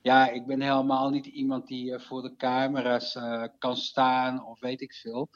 [0.00, 4.60] ja, ik ben helemaal niet iemand die uh, voor de camera's uh, kan staan of
[4.60, 5.28] weet ik veel.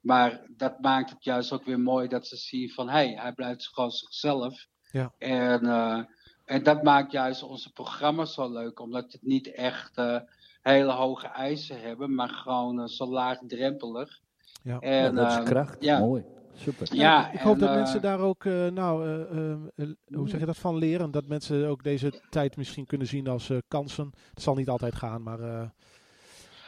[0.00, 2.86] Maar dat maakt het juist ook weer mooi dat ze zien van...
[2.88, 4.66] hé, hey, hij blijft gewoon zichzelf.
[4.90, 5.12] Ja.
[5.18, 6.02] En, uh,
[6.44, 8.80] en dat maakt juist onze programma's zo leuk.
[8.80, 9.98] Omdat het niet echt...
[9.98, 10.16] Uh,
[10.60, 14.20] hele hoge eisen hebben, maar gewoon eh, zo laagdrempelig.
[14.62, 14.78] Ja.
[14.78, 15.76] En, Ja, dat is eh, kracht.
[15.82, 15.98] ja.
[15.98, 16.24] Mooi.
[16.54, 16.94] Super.
[16.94, 20.28] Ja, ik hoop en, dat eh, mensen daar ook, eh, nou, eh, eh, eh, hoe
[20.28, 21.10] zeg je dat, van leren.
[21.10, 24.12] Dat mensen ook deze tijd misschien kunnen zien als eh, kansen.
[24.30, 25.72] Het zal niet altijd gaan, maar...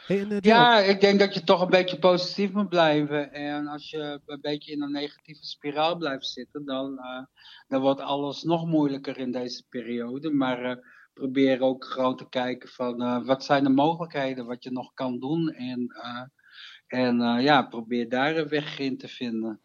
[0.05, 3.33] hey, en, Ja, ik denk dat je toch een beetje positief moet blijven.
[3.33, 7.23] En als je een beetje in een negatieve spiraal blijft zitten, dan, eh,
[7.67, 10.31] dan wordt alles nog moeilijker in deze periode.
[10.31, 10.77] Maar eh,
[11.13, 15.19] probeer ook gewoon te kijken van eh, wat zijn de mogelijkheden, wat je nog kan
[15.19, 15.49] doen.
[15.49, 15.87] En,
[16.87, 19.59] en eh, ja, probeer daar een weg in te vinden.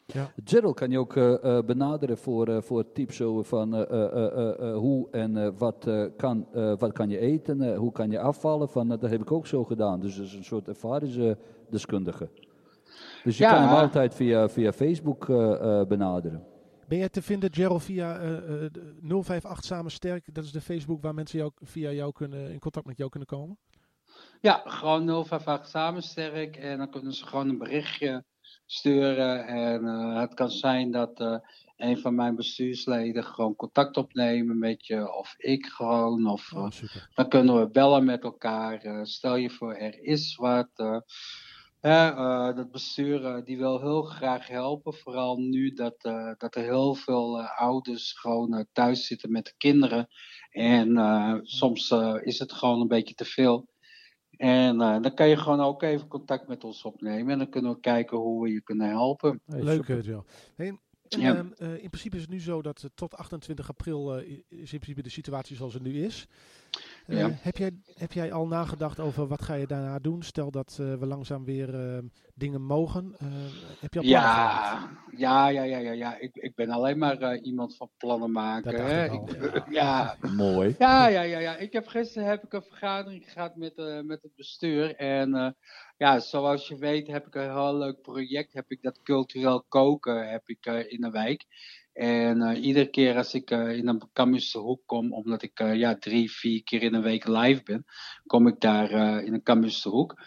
[0.44, 4.12] Gerald kan je ook eh, eh, benaderen voor, eh, voor tips over van eh, eh,
[4.12, 7.92] eh, eh, eh, hoe en eh, wat, eh, kan, eh, wat kan je eten, hoe
[7.92, 8.68] kan je afvallen.
[8.68, 10.00] Van, dat heb ik ook zo gedaan.
[10.00, 12.28] Dus dat is een soort ervaringsdeskundige.
[13.24, 13.52] Dus je Ja.
[13.52, 16.44] kan hem altijd via, via Facebook eh, eh, benaderen.
[16.88, 18.94] ben jij te vinden, Gerald, via eh, eh, de
[19.24, 20.34] 058 Samen Sterk?
[20.34, 23.28] Dat is de Facebook waar mensen jou, via jou kunnen, in contact met jou kunnen
[23.28, 23.58] komen?
[24.40, 26.56] Ja, gewoon 058 samensterk.
[26.56, 28.24] En dan kunnen ze gewoon een berichtje
[28.66, 29.46] sturen.
[29.46, 31.36] En eh, het kan zijn dat eh,
[31.76, 35.14] een van mijn bestuursleden gewoon contact opnemen met je.
[35.14, 36.26] Of ik gewoon.
[36.26, 37.08] Of, eh, Oh, super.
[37.14, 38.80] dan kunnen we bellen met elkaar.
[38.80, 40.68] Eh, stel je voor, er is wat.
[40.74, 40.96] eh,
[41.80, 44.94] eh, dat bestuur eh, die wil heel graag helpen.
[44.94, 49.44] Vooral nu dat, eh, dat er heel veel eh, ouders gewoon eh, thuis zitten met
[49.44, 50.08] de kinderen.
[50.50, 53.68] En eh, soms eh, is het gewoon een beetje te veel.
[54.38, 57.32] En eh, dan kan je gewoon ook even contact met ons opnemen.
[57.32, 59.40] En dan kunnen we kijken hoe we je kunnen helpen.
[59.46, 59.86] Hey, Leuk.
[60.56, 60.78] Hey,
[61.08, 61.34] en, Ja.
[61.34, 64.72] ehm, eh, in principe is het nu zo dat eh, tot 28 april eh, is
[64.72, 66.26] in principe de situatie zoals het nu is.
[67.08, 67.30] Eh, Ja.
[67.40, 70.22] heb, jij, heb jij al nagedacht over wat ga je daarna doen?
[70.22, 72.04] Stel dat eh, we langzaam weer ehm,
[72.34, 73.14] dingen mogen.
[73.18, 73.26] Eh,
[73.80, 74.04] heb je al?
[74.04, 76.18] Ja, ja, ja, ja, ja, ja.
[76.18, 78.72] Ik, ik ben alleen maar eh, iemand van plannen Dat maken.
[78.72, 79.04] dacht hè.
[79.04, 79.28] ik al.
[79.28, 80.74] Ik- ja, Mooi.
[80.78, 81.56] Ja, ja, ja, ja.
[81.56, 84.94] Ik heb gisteren heb ik een vergadering gehad met, eh, met het bestuur.
[84.96, 85.50] En eh,
[85.96, 88.52] ja, zoals je weet heb ik een heel leuk project.
[88.52, 91.44] Heb ik dat cultureel koken heb ik, eh, in de wijk.
[91.98, 95.74] En eh, iedere keer als ik eh, in een Camus hoek kom, omdat ik eh,
[95.74, 97.84] ja, drie, vier keer in een week live ben,
[98.26, 98.90] kom ik daar
[99.24, 100.22] in een Camus hoek.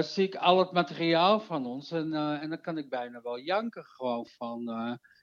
[0.00, 3.84] Zie ik al het materiaal van ons en, en dan kan ik bijna wel janken
[3.84, 4.68] gewoon van...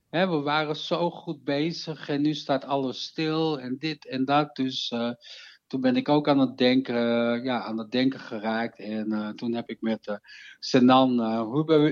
[0.10, 4.56] Hè, we waren zo goed bezig en nu staat alles stil en dit en dat.
[4.56, 4.94] Dus
[5.74, 8.80] toen ben ik ook aan het denken, eh, ja, aan het denken geraakt.
[8.80, 10.16] En eh, toen heb ik met eh
[10.60, 11.20] Senan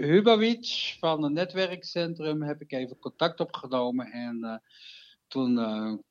[0.01, 4.11] Hubovic van het netwerkcentrum heb ik even contact opgenomen.
[4.11, 4.61] En
[5.27, 5.55] toen,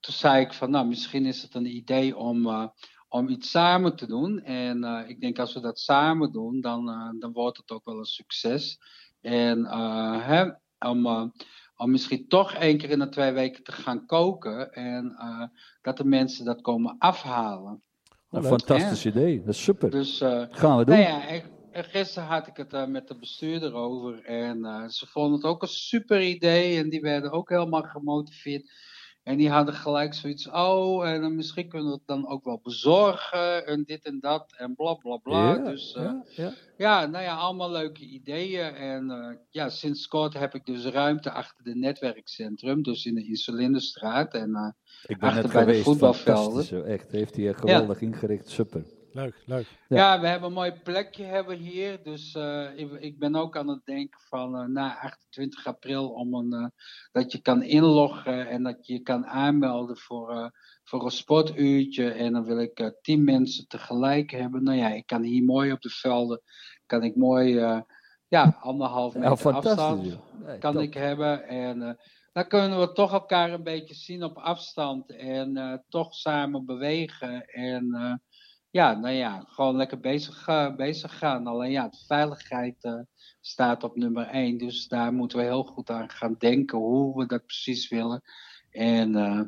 [0.01, 2.71] toen zei ik van, nou, misschien is het een idee om,
[3.09, 4.43] om iets samen te doen.
[4.43, 6.87] En ik denk als we dat samen doen, dan,
[7.19, 8.79] dan wordt het ook wel een succes.
[9.21, 9.67] En
[10.79, 11.33] om,
[11.81, 14.73] om misschien toch één keer in de twee weken te gaan koken.
[14.73, 15.43] En eh,
[15.83, 17.83] dat de mensen dat komen afhalen.
[18.31, 19.39] Een fantastisch idee.
[19.39, 19.91] Dat is super.
[19.91, 20.95] Dus eh, Gaan we doen.
[20.95, 24.25] nou ja, en gisteren had ik het eh, met de bestuurder over.
[24.25, 26.79] En ze vonden het ook een super idee.
[26.79, 28.71] En die werden ook helemaal gemotiveerd.
[29.31, 30.49] En die hadden gelijk zoiets.
[30.49, 33.67] Oh, en dan misschien kunnen we het dan ook wel bezorgen.
[33.67, 34.55] En dit en dat.
[34.57, 35.55] En bla bla bla.
[35.55, 36.53] Ja, dus eh, ja, ja.
[36.77, 38.75] ja, nou ja, allemaal leuke ideeën.
[38.75, 42.83] En eh, ja, sinds kort heb ik dus ruimte achter het netwerkcentrum.
[42.83, 44.35] Dus in de Insulinenstraat.
[44.35, 44.69] En eh,
[45.07, 45.85] Ik ben achter net bij de geweest.
[45.85, 46.85] voetbalvelden.
[46.87, 48.49] Echt, heeft hij eh, geweldig ingericht.
[48.49, 48.85] Super.
[49.13, 49.67] Leuk, leuk.
[49.89, 49.97] Ja.
[49.97, 50.21] Ja.
[50.21, 52.03] we hebben een mooi plekje hebben hier.
[52.03, 56.35] Dus eh, ik, ik ben ook aan het denken van eh, na 28 april om
[56.35, 56.67] een, eh,
[57.13, 60.47] dat je kan inloggen en dat je je kan aanmelden voor, eh,
[60.85, 62.11] voor een sportuurtje.
[62.11, 64.63] En dan wil ik tien mensen tegelijk hebben.
[64.63, 66.41] Nou ja, ik kan hier mooi op de velden,
[66.87, 67.81] kan ik mooi, eh,
[68.31, 70.03] ja, anderhalf Ja, meter afstand.
[70.45, 70.83] Nee, kan top.
[70.83, 71.49] ik hebben.
[71.49, 71.95] En eh,
[72.33, 77.45] dan kunnen we toch elkaar een beetje zien op afstand en eh, toch samen bewegen.
[77.47, 78.15] En eh,
[78.71, 81.47] ja, nou ja, gewoon lekker bezig, eh, bezig gaan.
[81.47, 83.01] Alleen ja, de veiligheid eh,
[83.41, 84.59] staat op nummer één.
[84.59, 88.23] Dus daar moeten we heel goed aan gaan denken hoe we dat precies willen.
[88.71, 89.41] En eh,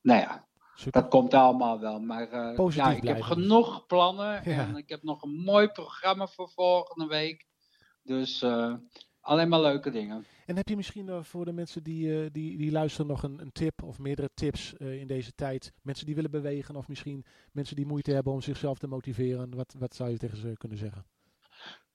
[0.00, 1.00] nou ja, Super.
[1.00, 2.00] dat komt allemaal wel.
[2.00, 4.42] Maar Positief ja, ik heb genoeg plannen.
[4.44, 4.66] Ja.
[4.66, 7.46] En ik heb nog een mooi programma voor volgende week.
[8.02, 8.44] Dus
[9.20, 10.26] alleen maar leuke dingen.
[10.48, 13.40] En heb je misschien eh, voor de mensen die, eh, die, die luisteren nog een,
[13.40, 15.72] een tip of meerdere tips eh, in deze tijd?
[15.82, 19.54] Mensen die willen bewegen of misschien mensen die moeite hebben om zichzelf te motiveren.
[19.54, 21.04] Wat, wat zou je tegen ze kunnen zeggen?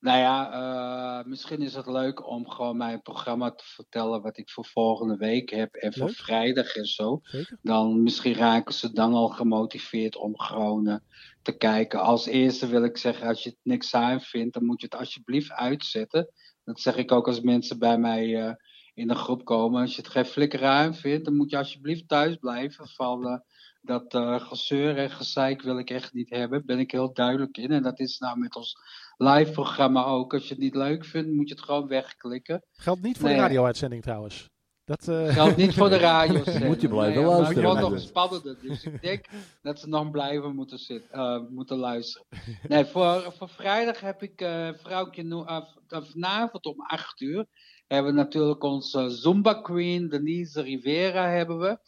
[0.00, 4.66] Nou ja, misschien is het leuk om gewoon mijn programma te vertellen wat ik voor
[4.66, 6.16] volgende week heb en voor Leuk.
[6.16, 7.20] vrijdag en zo.
[7.22, 7.58] Zeker?
[7.62, 11.00] Dan misschien raken ze dan al gemotiveerd om gewoon
[11.42, 12.00] te kijken.
[12.00, 14.98] Als eerste wil ik zeggen, als je het niks aan vindt, dan moet je het
[14.98, 16.28] alsjeblieft uitzetten.
[16.64, 18.54] Dat zeg ik ook als mensen bij mij eh,
[18.94, 19.80] in de groep komen.
[19.80, 22.88] Als je het geen flikker aan vindt, dan moet je alsjeblieft thuis blijven.
[22.88, 23.38] Van eh,
[23.82, 26.66] dat eh gezeur en gezeik wil ik echt niet hebben.
[26.66, 27.70] Ben ik heel duidelijk in.
[27.70, 28.76] En dat is nou met ons
[29.16, 30.32] live programma ook.
[30.34, 32.64] Als je het niet leuk vindt, moet je het gewoon wegklikken.
[32.72, 33.36] Geldt niet voor Nee.
[33.36, 34.48] de radio-uitzending trouwens.
[34.84, 36.42] Dat eh, Geldt niet voor de radio.
[36.66, 38.56] Moet je blijven maar luisteren, Het wordt nog spannender.
[38.60, 39.24] Dus ik denk
[39.62, 42.26] dat ze nog blijven moeten, zitten, eh, moeten luisteren.
[42.68, 47.46] Nee, voor, voor vrijdag heb ik eh vrouwtje vanavond om 8 uur.
[47.86, 51.78] Hebben we natuurlijk onze Zumba Queen, Denise Rivera hebben we.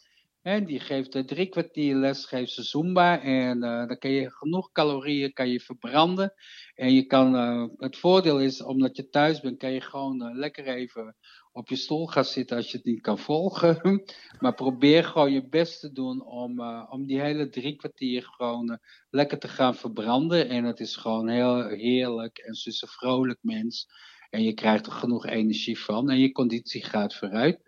[0.47, 3.21] En die geeft drie kwartier les, geeft ze Zumba.
[3.21, 6.33] En eh, dan kan je genoeg calorieën kan je verbranden.
[6.75, 10.67] En je kan, eh, het voordeel is, omdat je thuis bent, kan je gewoon lekker
[10.67, 11.15] even
[11.57, 14.03] op je stoel gaan zitten als je het niet kan volgen.
[14.41, 18.71] maar probeer gewoon je best te doen om, eh, om die hele drie kwartier gewoon
[18.71, 18.77] eh,
[19.09, 20.49] lekker te gaan verbranden.
[20.49, 22.37] En het is gewoon heel heerlijk.
[22.37, 23.87] En ze een vrolijk mens.
[24.29, 26.09] En je krijgt er genoeg energie van.
[26.09, 27.61] En je conditie gaat vooruit.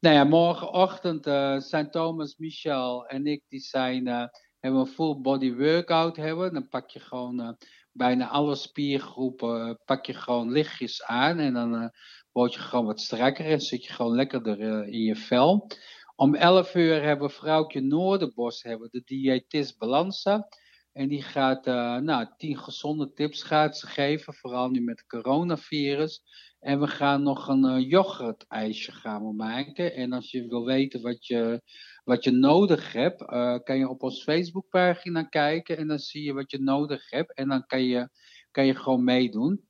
[0.00, 4.06] Nou ja, morgenochtend eh, zijn Thomas, Michel en ik, die zijn,
[4.58, 6.52] hebben een full body workout hebben.
[6.52, 7.56] Dan pak je gewoon
[7.92, 11.38] bijna alle spiergroepen, pak je gewoon lichtjes aan.
[11.38, 11.92] En dan
[12.34, 15.66] word je gewoon wat strakker en zit je gewoon lekkerder eh, in je vel.
[16.16, 20.48] Om 11 uur hebben we vrouwtje Noorderbos, hebben de diëtist Balanza.
[20.92, 25.06] En die gaat, eh, nou, 10 gezonde tips gaat ze geven, vooral nu met het
[25.06, 26.22] coronavirus.
[26.60, 29.94] En we gaan nog een eh yoghurt-ijsje gaan we maken.
[29.94, 31.62] En als je wil weten wat je,
[32.04, 33.24] wat je nodig hebt,
[33.64, 35.76] kan je op ons Facebookpagina kijken.
[35.76, 37.34] En dan zie je wat je nodig hebt.
[37.34, 38.08] En dan kan je,
[38.50, 39.68] kan je gewoon meedoen.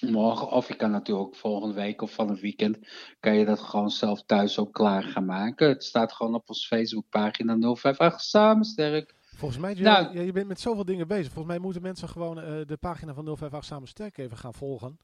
[0.00, 2.78] Morgen, of je kan natuurlijk volgende week of van een weekend,
[3.20, 5.68] kan je dat gewoon zelf thuis ook klaar gaan maken.
[5.68, 9.14] Het staat gewoon op ons Facebookpagina 058 Samen Sterk.
[9.36, 11.32] volgens mij, Nou- ja, je bent met zoveel dingen bezig.
[11.32, 14.98] Volgens mij moeten mensen gewoon eh, de pagina van 058 Samen Sterk even gaan volgen.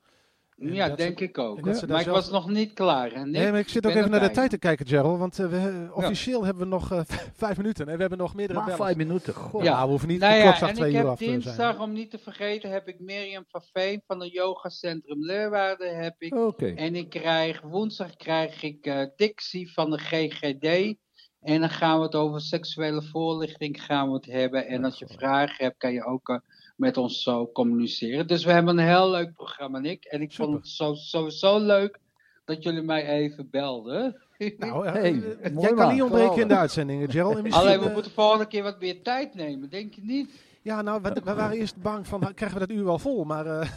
[0.58, 1.60] En Ja, denk ze- ik ook.
[1.88, 3.10] Maar ik was nog niet klaar.
[3.12, 3.24] Hè?
[3.26, 5.18] Nee, maar ik zit ook even naar de tijd te kijken, Gerald.
[5.18, 7.00] Want eh, we, officieel hebben we nog eh,
[7.34, 7.88] vijf minuten.
[7.88, 9.62] En we hebben nog meerdere Maar vijf minuten, goh.
[9.62, 11.40] Ja, we hoeven niet Nou ja, klokslag en twee ik uur heb af te zijn.
[11.40, 15.96] dinsdag, om niet te vergeten, heb ik Mirjam van Veen van het yogacentrum Leeuwarden.
[15.96, 16.34] Heb ik.
[16.34, 16.66] Oké.
[16.66, 20.94] En ik krijg, woensdag krijg ik eh Dixie van de GGD.
[21.40, 24.66] En dan gaan we het over seksuele voorlichting gaan we het hebben.
[24.66, 26.40] En als je vragen hebt, kan je ook
[26.74, 28.26] met ons zo communiceren.
[28.26, 30.04] Dus we hebben een heel leuk programma, Nick.
[30.04, 31.98] En ik vond het zo, sowieso leuk
[32.44, 34.16] dat jullie mij even belden.
[34.58, 37.36] Nou, Hey, eh, jij kan niet ontbreken in de uitzendingen, Gerald.
[37.36, 40.30] En misschien, Alleen we eh, moeten volgende keer wat meer tijd nemen, denk je niet?
[40.62, 43.24] Ja, nou, we, we waren eerst bang van, krijgen we dat uur wel vol?
[43.24, 43.68] Maar eh,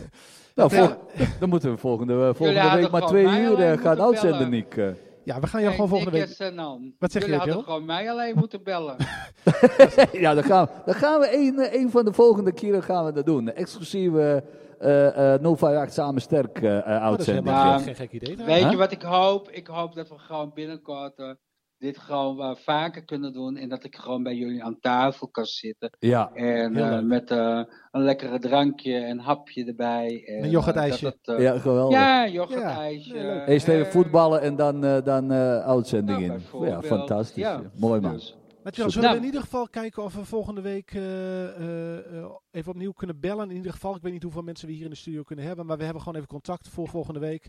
[0.56, 1.08] Nou, vol-
[1.40, 4.50] dan moeten we volgende, volgende week maar twee uur gaan uitzenden.
[4.50, 4.76] Nick.
[5.28, 5.34] Eh.
[5.36, 6.30] ja, we gaan jou gewoon volgende week...
[6.30, 6.94] En dan.
[7.00, 8.96] Wat zeg Jullie je, hadden gewoon mij alleen moeten bellen.
[10.12, 13.06] ja, dan gaan, we- dan gaan we een, eh, een van de volgende keren gaan
[13.06, 13.54] we dat doen.
[13.54, 14.44] Exclusieve
[14.80, 17.46] eh eh 058 Samen Sterk eh, eh, dat is uitzending.
[17.48, 17.80] helemaal Ja.
[17.80, 18.38] geen, gek idee.
[18.46, 19.50] Weet je wat ik hoop?
[19.52, 21.30] Ik hoop dat we gewoon binnenkort eh,
[21.78, 23.58] dit gewoon eh, vaker kunnen doen.
[23.58, 25.90] En dat ik gewoon bij jullie aan tafel kan zitten.
[26.00, 27.62] Ja, En eh, met eh,
[27.92, 30.24] een lekkere drankje en hapje erbij.
[30.26, 31.06] En, Een yoghurtijsje.
[31.06, 31.98] eh, dat het, eh, ja, geweldig.
[31.98, 33.18] ja, yoghurtijsje.
[33.18, 33.46] Ja.
[33.48, 36.66] Eerst even voetballen en dan, eh, dan eh, uitzending Ja, in.
[36.66, 37.44] Ja, fantastisch.
[37.44, 37.62] Ja.
[37.76, 38.12] Mooi man.
[38.14, 38.36] dus.
[38.64, 39.18] Maar zullen we Nou.
[39.18, 43.50] in ieder geval kijken of we volgende week eh, eh, eh, even opnieuw kunnen bellen?
[43.50, 45.66] In ieder geval, ik weet niet hoeveel mensen we hier in de studio kunnen hebben,
[45.66, 47.48] maar we hebben gewoon even contact voor volgende week.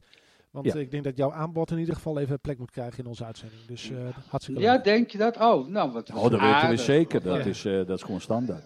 [0.51, 0.75] Want Ja.
[0.75, 3.65] ik denk dat jouw aanbod in ieder geval even plek moet krijgen in onze uitzending.
[3.67, 3.97] Dus eh,
[4.29, 4.85] hartstikke Ja, leuk.
[4.85, 5.37] denk je dat?
[5.37, 7.23] Oh, nou wat Oh, dat weten we zeker.
[7.23, 7.45] Dat, Ja.
[7.45, 8.65] is, eh, dat is gewoon standaard.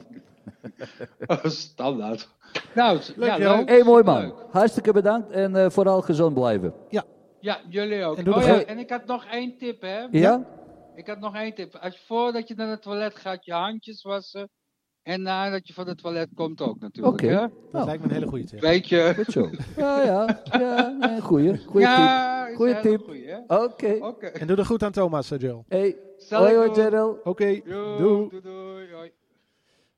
[1.44, 2.28] Standaard.
[2.74, 3.64] Nou, Leuk, ja.
[3.64, 4.20] Hé, mooi man.
[4.20, 4.34] Leuk.
[4.50, 6.74] Hartstikke bedankt en eh, vooral gezond blijven.
[7.40, 8.16] Ja, jullie ook.
[8.16, 10.06] En oh, ja, en ik had nog één tip, hè?
[10.10, 10.44] Ja?
[10.94, 11.74] Ik had nog één tip.
[11.76, 14.48] Als voordat je naar het toilet gaat, je handjes wassen.
[15.02, 17.14] En nadat je van het toilet komt ook natuurlijk.
[17.14, 17.26] Oké.
[17.26, 17.40] Hè?
[17.40, 18.60] Dat Nou, lijkt me een hele goede tip.
[18.60, 19.12] Weet je?
[19.16, 19.50] goed zo.
[19.76, 20.42] Ja, ja.
[20.44, 21.58] ja nee, goeie.
[21.66, 22.56] Goeie ja, tip.
[22.56, 23.00] goeie, tip.
[23.46, 23.96] Oké.
[24.00, 24.26] Oké.
[24.26, 25.62] En doe er goed aan Thomas, eh, Jill.
[25.68, 25.96] Hey.
[26.28, 26.74] Hoi, hoi.
[26.74, 27.22] Gerald.
[27.24, 28.40] Oké, Doei, doei.
[28.42, 29.12] doei.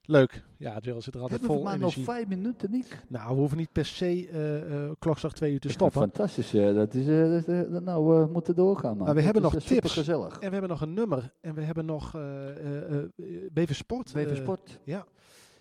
[0.07, 0.43] Leuk.
[0.57, 3.03] Ja, Jill zit er altijd Hebben we vol maar nog vijf minuten, Nick?
[3.09, 6.01] Nou, we hoeven niet per se eh eh klokslag twee uur te stoppen.
[6.01, 6.51] Fantastisch.
[6.51, 9.07] dat is, eh, dat, nou, we moeten doorgaan, man.
[9.07, 9.67] Maar we hebben nog tips.
[9.67, 10.33] supergezellig.
[10.35, 11.33] En we hebben nog een nummer.
[11.41, 13.05] En we hebben nog eh eh, eh,
[13.53, 14.13] BV Sport.
[14.13, 14.79] BV Sport.
[14.85, 15.07] ja.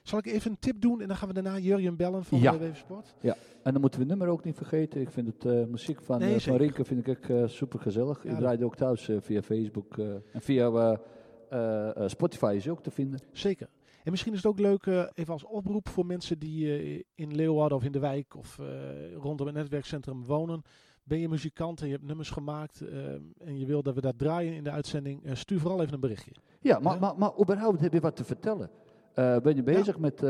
[0.02, 2.54] Zal ik even een tip doen en dan gaan we daarna Jurjen bellen van Ja.
[2.58, 3.16] BV Sport?
[3.64, 5.02] En dan moeten we het nummer ook niet vergeten.
[5.02, 6.56] Ik vind het eh, muziek van, Nee, van.
[6.56, 8.18] Rinke vind ik ook super gezellig.
[8.18, 9.98] Ja, ik dat- draai ook thuis via Facebook.
[9.98, 10.94] eh, en via eh,
[11.50, 13.20] eh, eh, Spotify is ook te vinden.
[13.32, 13.68] Zeker.
[14.04, 17.36] En misschien is het ook leuk, eh, even als oproep voor mensen die eh, in
[17.36, 18.66] Leeuwarden of in de wijk of eh,
[19.16, 20.62] rondom het netwerkcentrum wonen.
[21.04, 22.84] Ben je muzikant en je hebt nummers gemaakt
[23.38, 26.32] en je wil dat we dat draaien in de uitzending, stuur vooral even een berichtje.
[26.60, 28.70] Ja, maar, maar, maar überhaupt heb je wat te vertellen.
[29.16, 30.22] Ben je bezig met,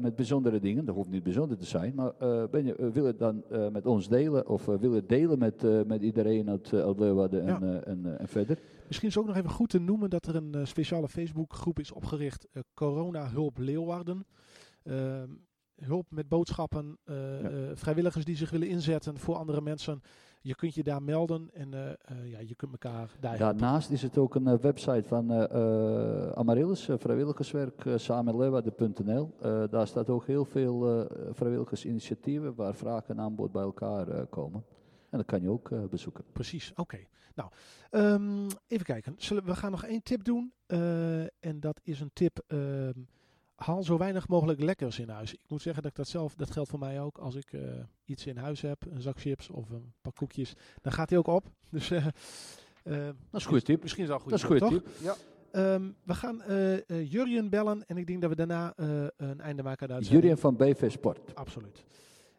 [0.00, 0.84] met bijzondere dingen?
[0.84, 2.12] Dat hoeft niet bijzonder te zijn, maar
[2.50, 3.42] ben je, wil je het dan
[3.72, 7.66] met ons delen of wil je het delen met, met iedereen uit, uit Leeuwarden en,
[7.66, 7.80] Ja.
[7.80, 8.58] en, en verder?
[8.86, 11.92] Misschien is ook nog even goed te noemen dat er een eh, speciale Facebookgroep is
[11.92, 14.26] opgericht, eh, Corona Hulp Leeuwarden.
[14.82, 15.28] Ehm,
[15.80, 17.76] hulp met boodschappen, eh, Ja.
[17.76, 20.00] vrijwilligers die zich willen inzetten voor andere mensen.
[20.40, 21.70] Je kunt je daar melden en
[22.24, 23.38] ja, je kunt elkaar daar.
[23.38, 25.30] Daarnaast is het ook een website van
[26.36, 29.34] Amaryllis, vrijwilligerswerk, samenleeuwarden.nl.
[29.70, 34.64] Daar staat ook heel veel vrijwilligersinitiatieven waar vraag en aanbod bij elkaar komen.
[35.10, 36.24] En dat kan je ook bezoeken.
[36.32, 36.98] Precies, oké.
[37.34, 37.50] Nou,
[37.90, 39.14] ehm, even kijken.
[39.18, 40.52] Zullen, we gaan nog één tip doen.
[40.66, 42.42] eh, en dat is een tip.
[42.46, 42.92] ehm,
[43.54, 45.32] haal zo weinig mogelijk lekkers in huis.
[45.34, 47.18] Ik moet zeggen dat ik dat zelf, dat geldt voor mij ook.
[47.18, 47.60] Als ik eh,
[48.04, 51.26] iets in huis heb, een zak chips of een pak koekjes, dan gaat die ook
[51.26, 51.44] op.
[51.70, 52.14] Dus eh, Dat
[52.84, 53.82] is een goede tip.
[53.82, 54.88] Misschien is dat een Dat goede is een tip.
[55.02, 55.14] Ja.
[55.50, 56.42] Ehm, we gaan
[57.04, 58.72] Jurjen bellen en ik denk dat we daarna
[59.16, 60.06] een einde maken aan de.
[60.08, 61.34] Jurien van BV Sport.
[61.34, 61.84] Absoluut.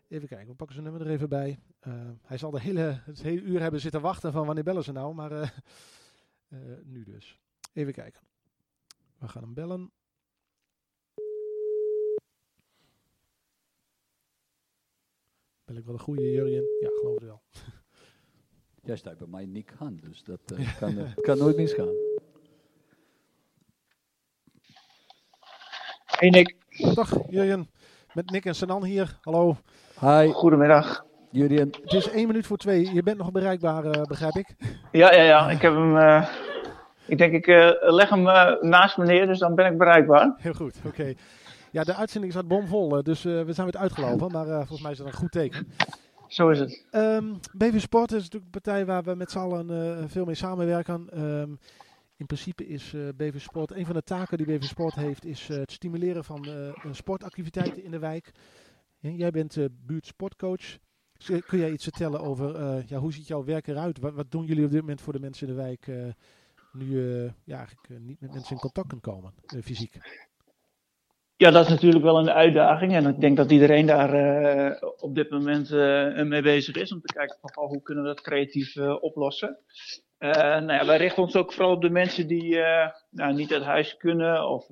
[0.08, 1.60] Even kijken, we pakken zijn nummer er even bij.
[1.80, 4.92] Eh, hij zal de hele, het hele uur hebben zitten wachten van wanneer bellen ze
[4.92, 5.50] nou, maar eh,
[6.48, 7.40] eh, nu dus.
[7.74, 8.22] Even kijken.
[9.18, 9.92] We gaan hem bellen.
[15.66, 16.64] Bel ik wel een goede Jurjen?
[16.80, 17.42] Ja, geloof het wel.
[18.88, 20.42] Jij staat bij mij niet aan, dus dat
[20.80, 21.94] kan, kan nooit misgaan.
[26.06, 26.56] Hey Nick,
[26.94, 27.70] Dag Jurjen,
[28.14, 29.20] met Nick en Sanan hier.
[29.22, 29.58] Hallo.
[30.00, 31.06] Hi, goedemiddag.
[31.32, 31.74] Jurien.
[31.82, 32.94] Het is één minuut voor twee.
[32.94, 34.56] Je bent nog bereikbaar, eh, begrijp ik?
[34.92, 35.98] Ja, ja, ja, ik heb hem.
[35.98, 36.28] eh,
[37.08, 38.22] ik denk, ik eh, leg hem
[38.70, 40.34] naast me neer, dus dan ben ik bereikbaar.
[40.38, 41.14] Heel goed, oké.
[41.72, 44.32] Ja, de uitzending staat bomvol, dus we zijn weer uitgelopen.
[44.32, 45.68] Maar volgens mij is dat een goed teken.
[46.28, 46.86] Zo is het.
[46.92, 47.24] Ehm
[47.54, 51.08] BV Sport is natuurlijk een partij waar we met z'n allen veel mee samenwerken.
[51.12, 51.50] Ehm,
[52.18, 55.72] in principe is BV Sport, een van de taken die BV Sport heeft, is het
[55.72, 56.48] stimuleren van
[56.92, 58.32] sportactiviteiten in de wijk.
[59.14, 60.78] Jij bent eh buurtsportcoach.
[61.18, 64.00] Dus, eh, kun jij iets vertellen over eh, ja, hoe ziet jouw werk eruit?
[64.00, 65.96] Wat, wat doen jullie op dit moment voor de mensen in de wijk eh,
[66.72, 67.02] nu
[67.44, 69.34] ja, eigenlijk niet met mensen in contact kunt komen,
[69.64, 69.98] fysiek?
[71.38, 72.94] Ja, dat is natuurlijk wel een uitdaging.
[72.94, 74.12] En ik denk dat iedereen daar
[75.00, 75.70] op dit moment
[76.30, 76.92] mee bezig is.
[76.92, 79.60] Om te kijken van hoe kunnen we dat creatief oplossen.
[80.18, 82.58] Eh, nou ja, wij richten ons ook vooral op de mensen die
[83.10, 84.50] nou, niet uit huis kunnen.
[84.50, 84.68] Of,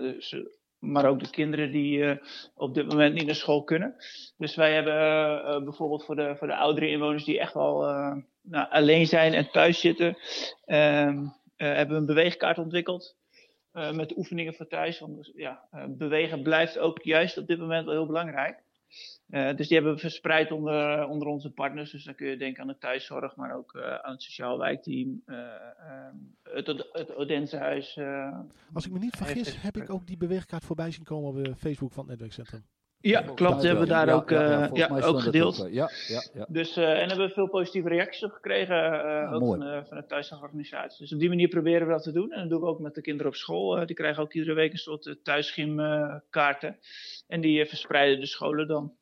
[0.00, 0.36] dus,
[0.82, 2.16] maar ook de kinderen die eh,
[2.54, 3.96] op dit moment niet naar school kunnen.
[4.36, 7.80] Dus wij hebben eh, eh, bijvoorbeeld voor de, voor de oudere inwoners die echt wel
[8.42, 10.16] nou, alleen zijn en thuis zitten.
[10.64, 11.26] ehm,
[11.56, 13.16] eh, hebben we een beweegkaart ontwikkeld.
[13.72, 15.00] met oefeningen voor thuis.
[15.00, 18.62] Want dus, ja, bewegen blijft ook juist op dit moment wel heel belangrijk.
[19.28, 21.90] Eh, dus die hebben we verspreid onder, onder onze partners.
[21.90, 25.22] Dus dan kun je denken aan de thuiszorg, maar ook eh, aan het sociaal wijkteam,
[25.26, 27.96] eh, ehm, het, het Odensehuis.
[27.96, 28.38] eh.
[28.72, 31.92] Als ik me niet vergis, heb ik ook die beweegkaart voorbij zien komen op Facebook
[31.92, 32.64] van het netwerkcentrum.
[33.02, 33.60] Ja, klopt.
[33.60, 35.60] Die hebben we daar Ja, ook, ja, ja, eh, ja, ook gedeeld.
[35.60, 36.46] ook, eh, ja, ja, ja.
[36.48, 39.96] Dus, eh, en hebben we veel positieve reacties op gekregen, eh, ook van, de, van
[39.96, 40.98] de thuiszorgorganisatie.
[40.98, 42.32] Dus op die manier proberen we dat te doen.
[42.32, 43.78] En dat doen we ook met de kinderen op school.
[43.78, 46.78] Eh, die krijgen ook iedere week een soort uh, thuisgymkaarten.
[47.28, 48.92] en die eh, verspreiden de scholen dan.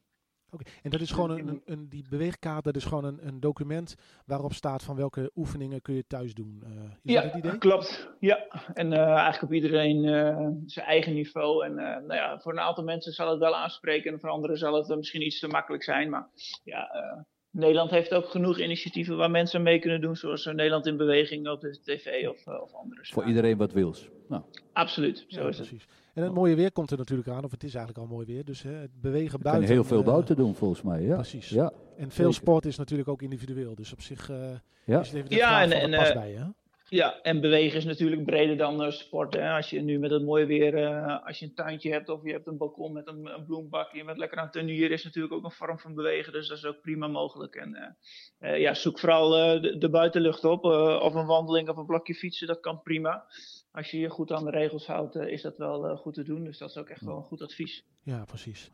[0.52, 3.40] Oké, En dat is gewoon een, een, een- die beweegkaart, dat is gewoon een, een
[3.40, 3.94] document
[4.26, 6.62] waarop staat van welke oefeningen kun je thuis doen.
[6.64, 6.70] Eh,
[7.02, 7.58] is ja, dat het idee?
[7.58, 8.10] klopt.
[8.20, 11.64] Ja, en eh, eigenlijk op iedereen eh, zijn eigen niveau.
[11.64, 14.56] En eh, nou ja, voor een aantal mensen zal het wel aanspreken en voor anderen
[14.56, 16.10] zal het misschien iets te makkelijk zijn.
[16.10, 16.28] Maar
[16.64, 17.20] ja, eh,
[17.50, 21.60] Nederland heeft ook genoeg initiatieven waar mensen mee kunnen doen, zoals Nederland in Beweging op
[21.60, 24.08] de tv of, of andere Voor iedereen wat wils.
[24.28, 24.42] Nou,
[24.72, 25.86] Absoluut, zo Ja, is het.
[26.20, 28.44] En het mooie weer komt er natuurlijk aan, of het is eigenlijk al mooi weer.
[28.44, 29.70] Dus hè, het bewegen je buiten.
[29.70, 31.02] heel veel eh, buiten doen volgens mij.
[31.02, 31.14] Ja.
[31.14, 31.48] Precies.
[31.48, 32.32] Ja, En veel zeker.
[32.34, 33.74] sport is natuurlijk ook individueel.
[33.74, 34.36] Dus op zich eh,
[34.84, 35.00] ja.
[35.00, 36.44] is het even Ja, en- past eh, bij hè?
[36.88, 39.34] Ja, en bewegen is natuurlijk breder dan sport.
[39.34, 39.50] Hè.
[39.50, 42.32] Als je nu met het mooie weer, eh, als je een tuintje hebt of je
[42.32, 45.34] hebt een balkon met een, een bloembak, je bent lekker aan het tuinieren, is natuurlijk
[45.34, 46.32] ook een vorm van bewegen.
[46.32, 47.54] Dus dat is ook prima mogelijk.
[47.54, 51.68] En eh, eh, ja, zoek vooral eh, de, de buitenlucht op, eh, of een wandeling
[51.68, 53.24] of een blokje fietsen, dat kan prima.
[53.72, 56.22] Als je je goed aan de regels houdt, eh, is dat wel eh, goed te
[56.22, 56.44] doen.
[56.44, 57.84] Dus dat is ook echt wel een goed advies.
[58.02, 58.70] Ja, precies.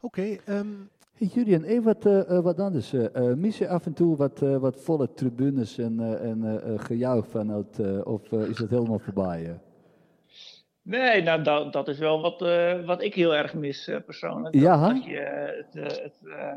[0.00, 0.66] Oké, ehm,
[1.14, 2.92] Hey, Julian, even wat, eh, wat anders.
[2.92, 7.26] eh, mis je af en toe wat, eh, wat volle tribunes en, eh, en gejuich
[7.26, 9.60] vanuit, eh, of is dat helemaal voorbij?
[10.82, 14.54] Nee, nou dat, dat is wel wat, eh, wat ik heel erg mis persoonlijk.
[14.54, 14.94] Ja, dat, hè?
[14.94, 16.52] dat je het, het, eh,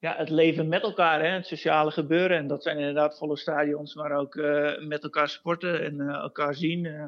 [0.00, 2.36] ja, het leven met elkaar, hè, het sociale gebeuren.
[2.36, 6.54] En dat zijn inderdaad volle stadions, maar ook eh, met elkaar sporten en eh, elkaar
[6.54, 6.86] zien.
[6.86, 7.02] eh,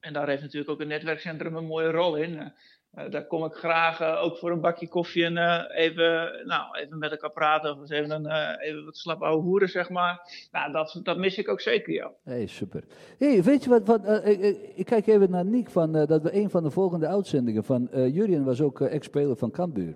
[0.00, 2.52] en daar heeft natuurlijk ook een netwerkcentrum een mooie rol in.
[3.10, 7.30] Daar kom ik graag ook voor een bakje koffie en even, nou, even met elkaar
[7.30, 7.80] praten.
[7.80, 10.20] Of even, een, even wat slap ouwe hoeren, zeg maar.
[10.50, 12.12] Nou, dat, dat mis ik ook zeker, ja.
[12.24, 12.84] Hey, super.
[13.18, 14.26] Hey, weet je wat?
[14.74, 18.44] ik, kijk even naar Niek van dat we een van de volgende uitzendingen van Jurien
[18.44, 19.94] was ook ex-speler van Cambuur.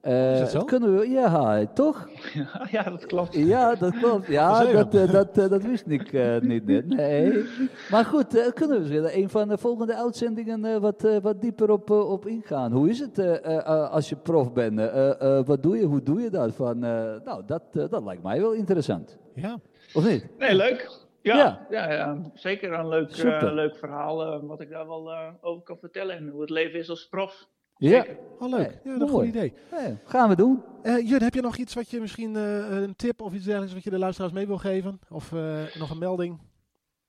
[0.00, 0.64] Eh, Is dat zo?
[0.64, 2.08] Kunnen we, ja, toch?
[2.70, 3.34] ja, dat klopt.
[3.34, 4.26] Ja, dat klopt.
[4.26, 6.86] Ja, dat, eh, dat, eh, dat wist ik niet.
[6.86, 7.44] Nee.
[7.90, 11.90] Maar goed, kunnen we een van de volgende uitzendingen eh, wat, eh, wat dieper op,
[11.90, 12.72] op ingaan.
[12.72, 14.78] Hoe is het eh, eh, eh, als je prof bent?
[14.78, 15.84] Eh, eh, wat doe je?
[15.84, 16.54] Hoe doe je dat?
[16.54, 19.18] Van, eh, nou, dat, dat lijkt mij wel interessant.
[19.34, 19.58] Ja.
[19.94, 20.26] Of niet?
[20.38, 20.90] Nee, leuk.
[21.22, 21.66] Ja, Ja.
[21.70, 21.92] ja.
[21.92, 26.16] ja, zeker een leuk, eh, leuk verhaal wat ik daar wel eh, over kan vertellen.
[26.16, 27.48] En hoe het leven is als prof.
[27.78, 28.04] Ja.
[28.38, 28.60] Oh, leuk.
[28.60, 29.52] Hey, ja, dat is een goed idee.
[29.70, 30.62] Ja, gaan we doen.
[30.82, 33.74] Eh Jut, heb je nog iets wat je misschien eh, een tip of iets dergelijks
[33.74, 35.00] wat je de luisteraars mee wil geven?
[35.10, 36.38] Of eh, nog een melding?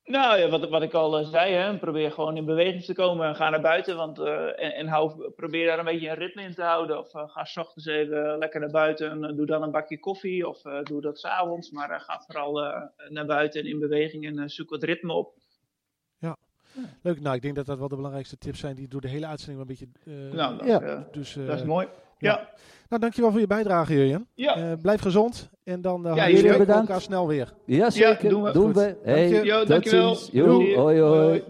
[0.09, 3.35] Nou ja, wat, wat ik al zei, hè, probeer gewoon in beweging te komen en
[3.35, 3.95] ga naar buiten.
[3.95, 6.99] Want, eh, en en hou, probeer daar een beetje een ritme in te houden.
[6.99, 10.47] Of ga s ochtends even lekker naar buiten en doe dan een bakje koffie.
[10.47, 11.71] Of eh, doe dat s'avonds.
[11.71, 15.33] Maar ga vooral eh, naar buiten en in beweging en zoek wat ritme op.
[17.01, 17.21] Leuk.
[17.21, 19.67] Nou, ik denk dat dat wel de belangrijkste tips zijn die door de hele uitzending
[19.67, 20.13] wel een beetje...
[20.29, 20.81] eh, Nou, dat, Ja.
[20.81, 21.87] is, eh, dus, eh, dat is mooi.
[22.17, 22.29] ja.
[22.31, 22.49] Ja,
[22.89, 24.27] Nou, dankjewel voor je bijdrage, Jurjen.
[24.33, 24.55] ja.
[24.55, 26.69] Eh, blijf gezond en dan uh, Ja, jullie bedankt.
[26.89, 27.53] elkaar snel weer.
[27.65, 28.29] Ja, zeker.
[28.29, 28.51] doen we.
[28.51, 28.81] Doen we.
[28.81, 29.43] Dank Hey, je.
[29.43, 30.15] Jo, tot dankjewel.
[30.33, 30.99] hoi, hoi.
[31.01, 31.43] Hoi.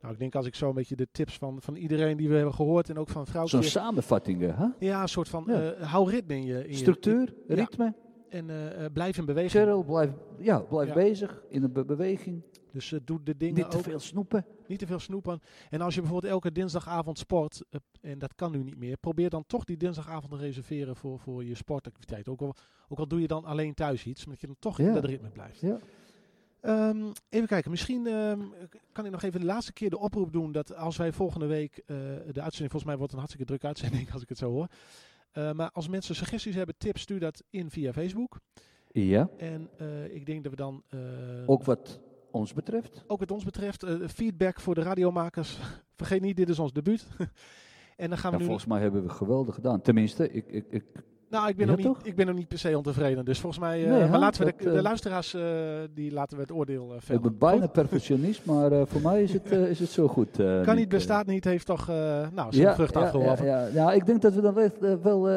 [0.00, 2.34] Nou, ik denk als ik zo een beetje de tips van, van iedereen die we
[2.34, 3.50] hebben gehoord en ook van vrouwen.
[3.50, 4.66] Zo'n samenvattingen, hè?
[4.86, 5.72] Ja, een soort van, Ja.
[5.72, 6.62] eh, hou ritme in je...
[6.64, 7.54] In je- Structuur, Ja.
[7.54, 7.94] ritme.
[8.28, 8.46] en
[8.92, 9.52] blijf in beweging.
[9.52, 10.94] Cheryl, blijf, ja, blijf Ja.
[10.94, 12.42] bezig in de be- beweging.
[12.72, 13.82] Dus doe de dingen Niet te ook.
[13.82, 14.44] veel snoepen.
[14.66, 15.40] Niet te veel snoepen.
[15.70, 19.30] En als je bijvoorbeeld elke dinsdagavond sport, eh, en dat kan nu niet meer, probeer
[19.30, 22.28] dan toch die dinsdagavond te reserveren voor, voor je sportactiviteit.
[22.28, 22.54] Ook al,
[22.88, 24.86] ook al doe je dan alleen thuis iets, maar dat je dan toch Ja.
[24.86, 25.60] in dat ritme blijft.
[25.60, 25.78] Ja.
[26.60, 28.40] Ehm, even kijken, misschien ehm,
[28.92, 31.76] kan ik nog even de laatste keer de oproep doen dat als wij volgende week
[31.76, 34.66] eh, de uitzending, volgens mij wordt een hartstikke drukke uitzending als ik het zo hoor.
[35.32, 38.40] Eh, maar als mensen suggesties hebben, tips, stuur dat in via Facebook.
[38.90, 40.98] Ja, En eh, ik denk dat we dan eh,
[41.46, 42.00] ook wat
[42.38, 43.04] ons betreft.
[43.06, 45.58] ook wat ons betreft, eh, feedback voor de radiomakers.
[45.96, 47.06] Vergeet niet, dit is ons debuut.
[47.96, 48.44] en dan gaan we Ja, nu.
[48.48, 49.80] volgens mij hebben we geweldig gedaan.
[49.80, 50.84] Tenminste, ik, ik, ik,
[51.30, 53.24] Nou, ik ben, Ja, nog niet, ik ben nog niet per se ontevreden.
[53.24, 53.84] Dus volgens mij.
[53.84, 55.42] eh, Nee, maar laten we de, Dat, de eh, luisteraars, eh,
[55.94, 57.22] die laten we het oordeel uh, ik vellen.
[57.22, 60.28] ben bijna perfectionist, maar voor mij is het, is het zo goed.
[60.64, 61.86] Kan niet, bestaat niet, heeft toch.
[61.86, 63.46] nou, zijn Ja, vrucht ja, ja, afgeworpen.
[63.46, 65.28] ja, ja, ik denk dat we dan wel, wel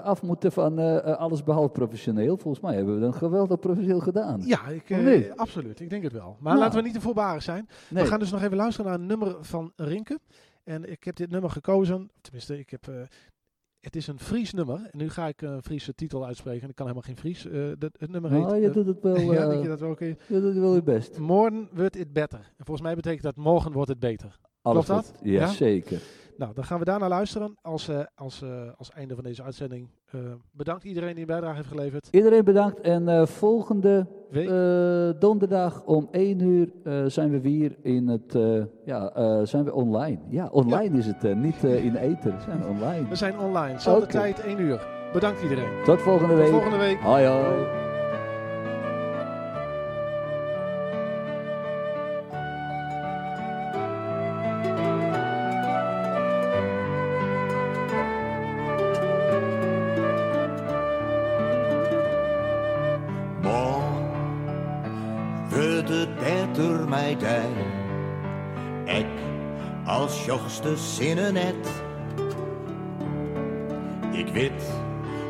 [0.00, 0.78] af moeten van
[1.18, 2.36] alles behalve professioneel.
[2.36, 4.40] Volgens mij hebben we dat geweldig professioneel gedaan.
[4.44, 5.80] Ja, ik, absoluut.
[5.80, 6.36] Ik denk het wel.
[6.40, 6.64] Maar Nou.
[6.64, 7.68] laten we niet te voorbarig zijn.
[7.88, 8.02] Nee.
[8.02, 10.18] We gaan dus nog even luisteren naar een nummer van Rinke.
[10.64, 12.10] En ik heb dit nummer gekozen.
[12.20, 12.88] Tenminste, ik heb.
[13.86, 14.76] Het is een Fries nummer.
[14.90, 16.68] En nu ga ik een Friese titel uitspreken.
[16.68, 17.46] Ik kan helemaal geen Fries.
[17.46, 18.40] Eh, dat, het nummer heet.
[18.40, 20.04] Nou, je eh, doet het wel, ja, eh, denk je dat wel oké?
[20.04, 21.18] je doet het wel je best.
[21.18, 22.38] Morgen wordt het beter.
[22.38, 24.38] En volgens mij betekent dat morgen wordt het beter.
[24.62, 25.18] Alles Klopt dat?
[25.22, 25.46] Ja, Ja?
[25.46, 26.00] zeker.
[26.36, 29.88] Nou, dan gaan we daarna luisteren als, eh, als, eh, als einde van deze uitzending.
[30.10, 30.20] Eh,
[30.52, 32.08] bedankt iedereen die een bijdrage heeft geleverd.
[32.10, 34.06] Iedereen bedankt en volgende
[35.18, 36.72] donderdag om 1 uur
[37.10, 38.38] zijn we weer in het,
[38.84, 40.18] ja, zijn we online.
[40.28, 43.08] Ja, online is het, niet in de ether, we zijn online.
[43.08, 43.78] We zijn online.
[43.78, 44.86] Zelfde tijd, 1 uur.
[45.12, 45.84] Bedankt iedereen.
[45.84, 46.50] Tot volgende Tot week.
[46.50, 47.00] volgende week.
[47.00, 47.85] Hoi hoi.
[69.86, 71.82] Als jongste zinnen net.
[74.12, 74.62] Ik weet,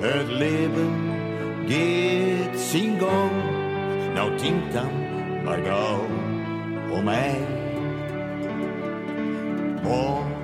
[0.00, 0.92] het leven
[1.66, 3.30] gaat zijn gang.
[4.14, 4.90] Nou denk dan
[5.44, 6.06] maar gauw
[6.92, 7.46] om mij.
[9.82, 10.34] Morgen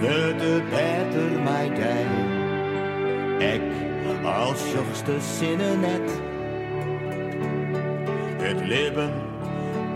[0.00, 2.06] wordt het beter mij dij.
[3.54, 3.62] Ik
[4.24, 6.20] als jongste zinnen net.
[8.38, 9.12] Het leven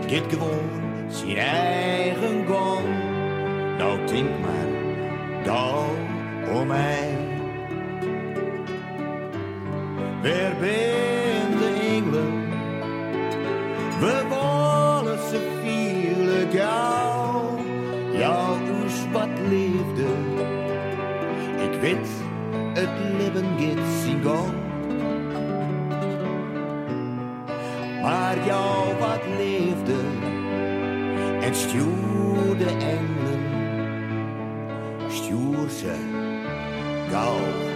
[0.07, 2.87] gaat gewoon zijn eigen gang.
[3.77, 4.67] Nou denk maar
[5.43, 5.85] gauw
[6.53, 7.17] om mij.
[10.21, 12.47] Waar ben de engelen?
[13.99, 17.57] We willen ze vielen gauw.
[18.11, 20.07] Ja, dus wat leefde.
[21.71, 22.09] Ik weet,
[22.73, 24.53] het leven gaat gang.
[28.01, 28.78] Maar jou
[35.79, 35.91] stuur
[37.09, 37.68] ze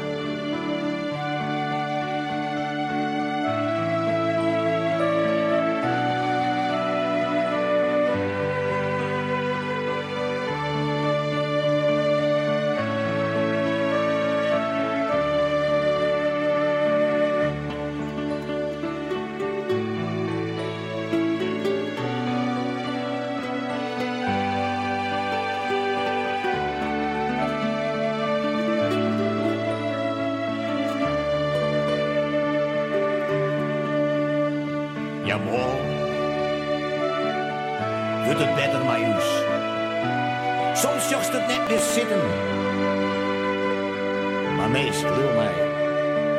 [44.84, 45.54] Maar meestal, wil mij,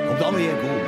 [0.07, 0.84] komt dan weer goed.